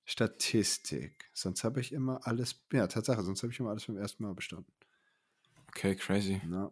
[0.05, 1.31] Statistik.
[1.33, 4.35] Sonst habe ich immer alles, ja, Tatsache, sonst habe ich immer alles beim ersten Mal
[4.35, 4.71] bestanden.
[5.69, 6.41] Okay, crazy.
[6.51, 6.71] Ja.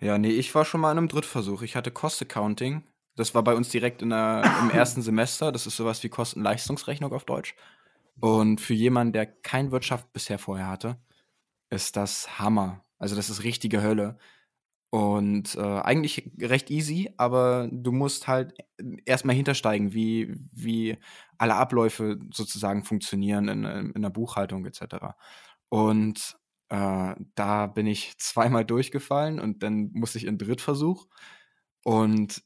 [0.00, 1.62] Ja, nee, ich war schon mal in einem Drittversuch.
[1.62, 2.82] Ich hatte Cost Accounting.
[3.16, 5.50] Das war bei uns direkt in der, im ersten Semester.
[5.50, 7.54] Das ist sowas wie Kostenleistungsrechnung auf Deutsch.
[8.20, 10.98] Und für jemanden, der kein Wirtschaft bisher vorher hatte,
[11.70, 12.84] ist das Hammer.
[12.98, 14.18] Also das ist richtige Hölle.
[14.94, 18.54] Und äh, eigentlich recht easy, aber du musst halt
[19.04, 20.98] erstmal hintersteigen, wie, wie
[21.36, 25.16] alle Abläufe sozusagen funktionieren in, in der Buchhaltung etc.
[25.68, 26.36] Und
[26.68, 31.08] äh, da bin ich zweimal durchgefallen und dann musste ich in Drittversuch.
[31.82, 32.44] Und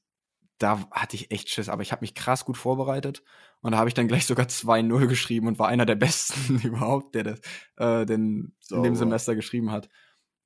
[0.57, 3.23] da hatte ich echt Schiss, aber ich habe mich krass gut vorbereitet
[3.61, 7.15] und da habe ich dann gleich sogar 2-0 geschrieben und war einer der besten überhaupt,
[7.15, 7.41] der das
[7.77, 9.91] äh, den, so, in dem Semester geschrieben hat.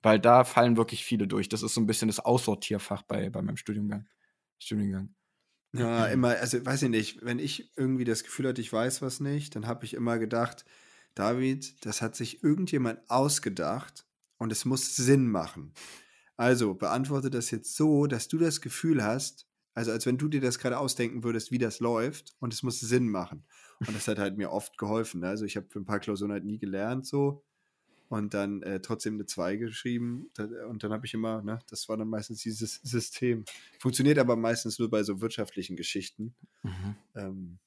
[0.02, 1.48] Weil da fallen wirklich viele durch.
[1.48, 4.06] Das ist so ein bisschen das Aussortierfach bei, bei meinem Studiengang.
[4.58, 5.14] Studiengang.
[5.74, 9.20] Ja, immer, also weiß ich nicht, wenn ich irgendwie das Gefühl hatte, ich weiß was
[9.20, 10.66] nicht, dann habe ich immer gedacht,
[11.14, 15.72] David, das hat sich irgendjemand ausgedacht und es muss Sinn machen.
[16.36, 20.42] Also beantworte das jetzt so, dass du das Gefühl hast, also als wenn du dir
[20.42, 23.46] das gerade ausdenken würdest, wie das läuft und es muss Sinn machen.
[23.80, 25.20] Und das hat halt mir oft geholfen.
[25.20, 25.28] Ne?
[25.28, 27.44] Also ich habe für ein paar Klausuren halt nie gelernt so
[28.12, 30.30] und dann äh, trotzdem eine 2 geschrieben.
[30.68, 33.46] Und dann habe ich immer, ne, das war dann meistens dieses System.
[33.78, 36.34] Funktioniert aber meistens nur bei so wirtschaftlichen Geschichten.
[36.62, 36.94] Mhm.
[37.14, 37.58] Ähm,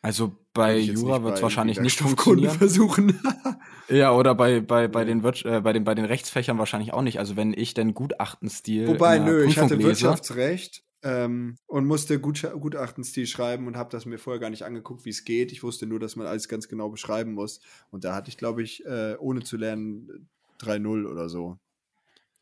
[0.00, 2.56] also bei Jura wird es wahrscheinlich nicht funktionieren.
[2.56, 3.18] versuchen.
[3.88, 7.18] ja, oder bei, bei, bei, den äh, bei, den, bei den Rechtsfächern wahrscheinlich auch nicht.
[7.18, 8.86] Also wenn ich denn Gutachtenstil.
[8.86, 14.06] Wobei, nö, ich hatte lese, Wirtschaftsrecht ähm, und musste Gut Gutachtenstil schreiben und habe das
[14.06, 15.52] mir vorher gar nicht angeguckt, wie es geht.
[15.52, 17.60] Ich wusste nur, dass man alles ganz genau beschreiben muss.
[17.90, 20.28] Und da hatte ich, glaube ich, äh, ohne zu lernen
[20.60, 21.58] 3-0 oder so.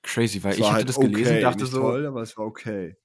[0.03, 1.81] Crazy, weil ich hatte halt das gelesen okay, dachte so.
[1.81, 2.97] toll, aber es war okay.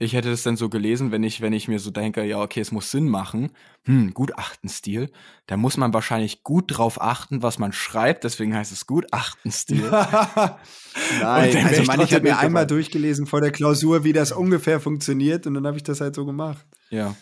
[0.00, 2.60] Ich hätte das dann so gelesen, wenn ich, wenn ich mir so denke, ja, okay,
[2.60, 3.50] es muss Sinn machen.
[3.84, 5.10] Hm, Gutachtenstil.
[5.46, 9.90] Da muss man wahrscheinlich gut drauf achten, was man schreibt, deswegen heißt es Gutachtenstil.
[11.20, 15.48] Nein, also man, ich habe mir einmal durchgelesen vor der Klausur, wie das ungefähr funktioniert
[15.48, 16.64] und dann habe ich das halt so gemacht.
[16.90, 17.16] Ja.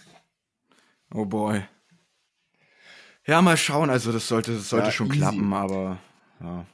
[1.14, 1.62] Oh boy.
[3.26, 5.18] Ja, mal schauen, also das sollte, das sollte ja, schon easy.
[5.18, 5.98] klappen, aber
[6.40, 6.66] ja.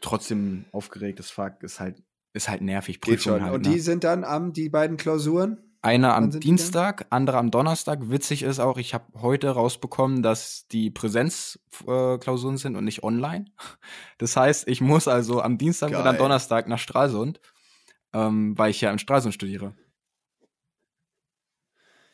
[0.00, 2.02] Trotzdem aufgeregtes Fuck ist halt
[2.36, 3.00] ist halt nervig.
[3.00, 3.72] Prüfung halt, Und ne?
[3.72, 5.58] die sind dann am, die beiden Klausuren?
[5.86, 8.10] eine am Dienstag, andere am Donnerstag.
[8.10, 13.46] Witzig ist auch, ich habe heute rausbekommen, dass die Präsenzklausuren äh, sind und nicht online.
[14.18, 16.00] Das heißt, ich muss also am Dienstag Geil.
[16.00, 17.40] oder am Donnerstag nach Stralsund,
[18.12, 19.74] ähm, weil ich ja in Stralsund studiere.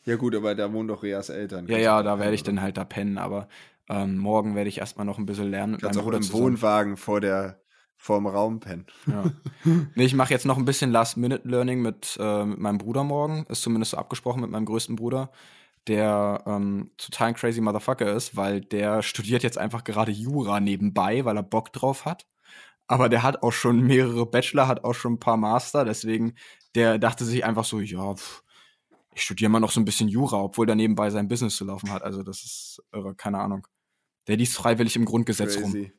[0.04, 1.68] Ja gut, aber da wohnen doch Reas Eltern.
[1.68, 3.48] Ja, ja, da werde ich dann halt da pennen, aber
[3.88, 5.78] ähm, morgen werde ich erstmal noch ein bisschen lernen.
[5.78, 7.61] Kannst auch im Wohnwagen vor der
[8.02, 8.86] vorm Raum pennen.
[9.06, 9.22] Ja.
[9.94, 13.46] Nee, ich mache jetzt noch ein bisschen Last-Minute-Learning mit, äh, mit meinem Bruder morgen.
[13.48, 15.30] Ist zumindest so abgesprochen mit meinem größten Bruder,
[15.86, 21.24] der ähm, total ein crazy Motherfucker ist, weil der studiert jetzt einfach gerade Jura nebenbei,
[21.24, 22.26] weil er Bock drauf hat.
[22.88, 26.34] Aber der hat auch schon mehrere Bachelor, hat auch schon ein paar Master, deswegen
[26.74, 28.42] der dachte sich einfach so, ja, pff,
[29.14, 31.92] ich studiere mal noch so ein bisschen Jura, obwohl der nebenbei sein Business zu laufen
[31.92, 32.02] hat.
[32.02, 33.64] Also das ist irre, keine Ahnung.
[34.26, 35.92] Der liest freiwillig im Grundgesetz Crazy.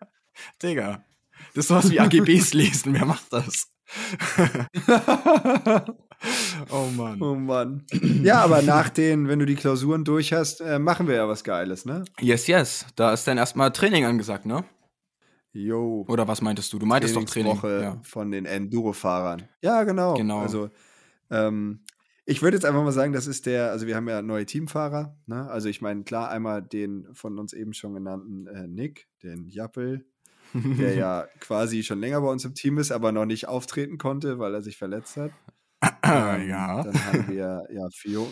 [0.00, 0.08] rum.
[0.62, 1.04] Digga.
[1.54, 2.94] Das ist sowas wie AGBs lesen.
[2.94, 3.68] Wer macht das?
[6.70, 7.22] oh Mann.
[7.22, 7.86] Oh Mann.
[8.22, 11.44] Ja, aber nach den, wenn du die Klausuren durch hast, äh, machen wir ja was
[11.44, 12.04] Geiles, ne?
[12.20, 12.86] Yes, yes.
[12.96, 14.64] Da ist dann erstmal Training angesagt, ne?
[15.52, 16.04] Jo.
[16.08, 16.80] Oder was meintest du?
[16.80, 17.52] Du meintest doch Training.
[17.52, 18.00] Woche ja.
[18.02, 19.48] von den Enduro-Fahrern.
[19.62, 20.14] Ja, genau.
[20.14, 20.40] Genau.
[20.40, 20.70] Also,
[21.30, 21.84] ähm,
[22.26, 25.16] ich würde jetzt einfach mal sagen, das ist der, also wir haben ja neue Teamfahrer,
[25.26, 25.48] ne?
[25.48, 30.06] Also ich meine, klar, einmal den von uns eben schon genannten äh, Nick, den Jappel,
[30.78, 34.38] der ja quasi schon länger bei uns im Team ist, aber noch nicht auftreten konnte,
[34.38, 35.32] weil er sich verletzt hat.
[36.02, 36.82] ähm, ja.
[36.82, 38.30] Dann haben wir, ja, Fio,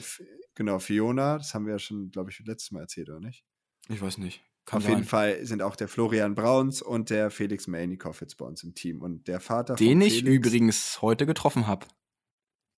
[0.54, 3.44] genau, Fiona, das haben wir ja schon, glaube ich, letztes Mal erzählt, oder nicht?
[3.88, 4.42] Ich weiß nicht.
[4.64, 4.92] Kann Auf sein.
[4.92, 8.74] jeden Fall sind auch der Florian Brauns und der Felix Melnikow jetzt bei uns im
[8.74, 9.02] Team.
[9.02, 11.86] Und der Vater Den ich Felix, übrigens heute getroffen habe.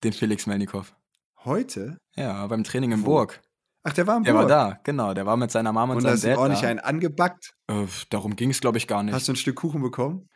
[0.02, 0.94] Den Felix Melnikow.
[1.44, 1.98] Heute?
[2.16, 3.06] Ja, beim Training in Wo?
[3.06, 3.42] Burg.
[3.84, 4.48] Ach, der war im Der Burg.
[4.48, 5.12] war da, genau.
[5.12, 6.36] Der war mit seiner Mama und, und seinem Dad.
[6.36, 7.54] Und ordentlich einen angebackt?
[7.68, 9.14] Äh, darum ging es, glaube ich, gar nicht.
[9.14, 10.28] Hast du ein Stück Kuchen bekommen?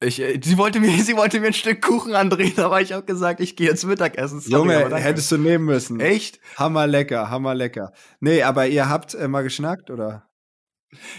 [0.00, 3.04] Ich, äh, sie, wollte mir, sie wollte mir ein Stück Kuchen andrehen, aber ich habe
[3.04, 4.40] gesagt, ich gehe jetzt Mittagessen.
[4.40, 6.00] Sorry, Junge, hättest du nehmen müssen.
[6.00, 6.40] Echt?
[6.56, 7.92] Hammer lecker, hammer lecker.
[8.18, 10.28] Nee, aber ihr habt äh, mal geschnackt, oder?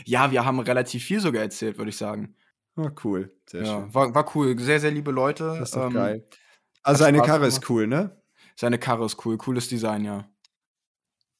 [0.05, 2.35] Ja, wir haben relativ viel sogar erzählt, würde ich sagen.
[2.75, 3.33] Oh, cool.
[3.49, 3.93] Sehr ja, schön.
[3.93, 4.59] War, war cool.
[4.59, 5.45] Sehr, sehr liebe Leute.
[5.59, 6.25] Das ist doch ähm, geil.
[6.83, 8.21] Also eine Karre ist cool, ne?
[8.55, 9.37] Seine Karre ist cool.
[9.37, 10.27] Cooles Design, ja.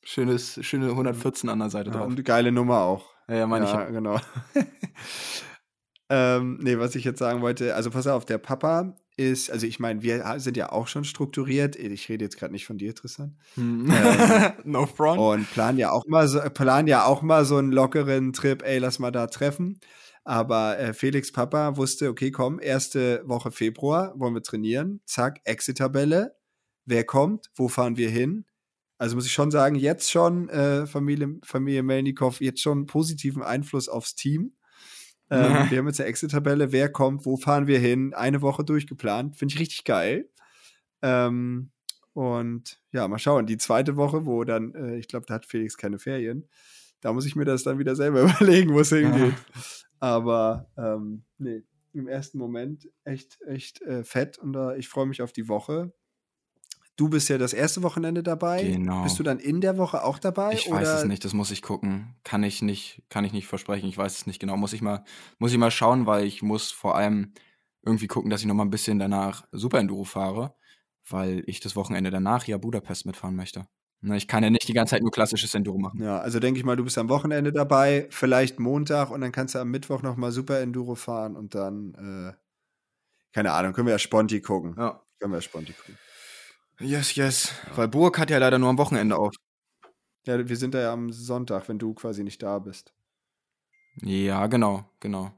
[0.03, 2.01] Schönes, schöne 114 an der Seite drauf.
[2.01, 3.09] Ja, und geile Nummer auch.
[3.27, 3.93] Ja, ja meine ja, ich.
[3.93, 4.19] genau.
[6.09, 9.79] ähm, nee, was ich jetzt sagen wollte, also pass auf, der Papa ist, also ich
[9.79, 11.75] meine, wir sind ja auch schon strukturiert.
[11.75, 13.37] Ich rede jetzt gerade nicht von dir, Tristan.
[13.55, 13.89] Hm.
[13.91, 15.19] Ähm, no front.
[15.19, 18.79] Und planen ja auch mal so, planen ja auch mal so einen lockeren Trip, ey,
[18.79, 19.79] lass mal da treffen.
[20.25, 25.01] Aber äh, Felix Papa wusste, okay, komm, erste Woche Februar wollen wir trainieren.
[25.05, 26.35] Zack, Exit-Tabelle.
[26.85, 27.49] Wer kommt?
[27.55, 28.45] Wo fahren wir hin?
[29.03, 33.89] Also muss ich schon sagen, jetzt schon äh, Familie, Familie Melnikow, jetzt schon positiven Einfluss
[33.89, 34.53] aufs Team.
[35.29, 39.35] Ähm, wir haben jetzt eine Exit-Tabelle, wer kommt, wo fahren wir hin, eine Woche durchgeplant.
[39.35, 40.29] Finde ich richtig geil.
[41.01, 41.71] Ähm,
[42.13, 43.45] und ja, mal schauen.
[43.45, 46.47] Die zweite Woche, wo dann, äh, ich glaube, da hat Felix keine Ferien.
[47.01, 49.35] Da muss ich mir das dann wieder selber überlegen, wo es hingeht.
[49.99, 55.21] Aber ähm, nee, im ersten Moment echt, echt äh, fett und äh, ich freue mich
[55.21, 55.91] auf die Woche.
[56.95, 58.63] Du bist ja das erste Wochenende dabei.
[58.63, 59.03] Genau.
[59.03, 60.53] Bist du dann in der Woche auch dabei?
[60.53, 60.77] Ich oder?
[60.77, 62.15] weiß es nicht, das muss ich gucken.
[62.23, 63.89] Kann ich nicht, kann ich nicht versprechen.
[63.89, 64.57] Ich weiß es nicht genau.
[64.57, 65.03] Muss ich mal,
[65.39, 67.33] muss ich mal schauen, weil ich muss vor allem
[67.83, 70.53] irgendwie gucken, dass ich noch mal ein bisschen danach Super Enduro fahre,
[71.09, 73.65] weil ich das Wochenende danach ja Budapest mitfahren möchte.
[74.11, 76.03] Ich kann ja nicht die ganze Zeit nur klassisches Enduro machen.
[76.03, 79.55] Ja, also denke ich mal, du bist am Wochenende dabei, vielleicht Montag und dann kannst
[79.55, 82.33] du am Mittwoch noch mal Super Enduro fahren und dann, äh,
[83.33, 84.75] keine Ahnung, können wir ja Sponti gucken.
[84.77, 85.01] Ja.
[85.19, 85.97] Können wir ja Sponti gucken.
[86.83, 87.53] Yes, yes.
[87.75, 89.33] Weil Burg hat ja leider nur am Wochenende auf.
[90.25, 92.93] Ja, wir sind da ja am Sonntag, wenn du quasi nicht da bist.
[94.01, 95.31] Ja, genau, genau.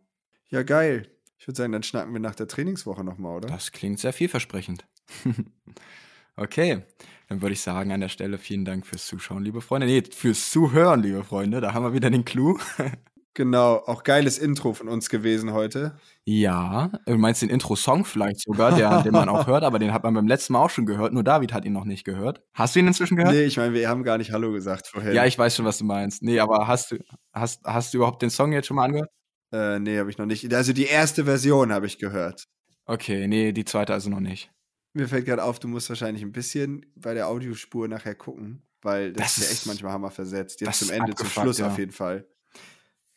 [0.50, 1.10] Ja, geil.
[1.38, 3.48] Ich würde sagen, dann schnacken wir nach der Trainingswoche nochmal, oder?
[3.48, 4.86] Das klingt sehr vielversprechend.
[6.36, 6.84] okay,
[7.28, 9.88] dann würde ich sagen, an der Stelle vielen Dank fürs Zuschauen, liebe Freunde.
[9.88, 11.62] Nee, fürs Zuhören, liebe Freunde.
[11.62, 12.58] Da haben wir wieder den Clou.
[13.36, 16.00] Genau, auch geiles Intro von uns gewesen heute.
[16.24, 20.04] Ja, du meinst den Intro-Song vielleicht sogar, der, den man auch hört, aber den hat
[20.04, 22.42] man beim letzten Mal auch schon gehört, nur David hat ihn noch nicht gehört.
[22.54, 23.34] Hast du ihn inzwischen gehört?
[23.34, 25.14] Nee, ich meine, wir haben gar nicht Hallo gesagt vorher.
[25.14, 26.24] Ja, ich weiß schon, was du meinst.
[26.24, 26.98] Nee, aber hast du,
[27.34, 29.10] hast, hast du überhaupt den Song jetzt schon mal angehört?
[29.52, 30.52] Äh, nee, habe ich noch nicht.
[30.54, 32.46] Also die erste Version habe ich gehört.
[32.86, 34.50] Okay, nee, die zweite also noch nicht.
[34.94, 39.12] Mir fällt gerade auf, du musst wahrscheinlich ein bisschen bei der Audiospur nachher gucken, weil
[39.12, 40.62] das, das ist ja echt manchmal Hammer versetzt.
[40.62, 41.68] Jetzt zum Ende, zum Schluss ja.
[41.68, 42.26] auf jeden Fall.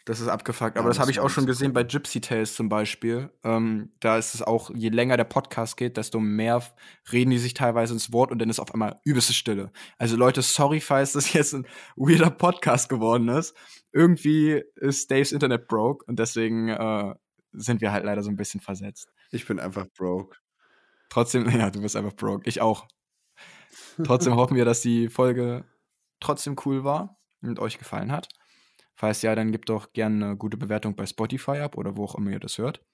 [0.09, 0.79] Das ist abgefuckt.
[0.79, 3.29] Aber ja, das, das habe ich auch schon gesehen bei Gypsy Tales zum Beispiel.
[3.45, 6.63] Ähm, da ist es auch, je länger der Podcast geht, desto mehr
[7.13, 9.71] reden die sich teilweise ins Wort und dann ist auf einmal übelste Stille.
[9.99, 13.55] Also Leute, sorry, falls das jetzt ein weirder Podcast geworden ist.
[13.93, 17.15] Irgendwie ist Daves Internet broke und deswegen äh,
[17.53, 19.13] sind wir halt leider so ein bisschen versetzt.
[19.31, 20.39] Ich bin einfach broke.
[21.11, 22.49] Trotzdem, ja, du bist einfach broke.
[22.49, 22.89] Ich auch.
[24.03, 25.67] Trotzdem hoffen wir, dass die Folge
[26.19, 28.31] trotzdem cool war und euch gefallen hat.
[28.99, 32.17] Falls ja, dann gebt doch gerne eine gute Bewertung bei Spotify ab oder wo auch
[32.17, 32.85] immer ihr das hört.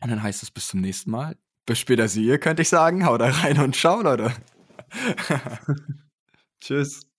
[0.00, 1.36] Und dann heißt es bis zum nächsten Mal.
[1.66, 3.04] Bis später, sie ihr, könnte ich sagen.
[3.04, 4.32] Haut da rein und ciao, Leute.
[6.60, 7.09] Tschüss.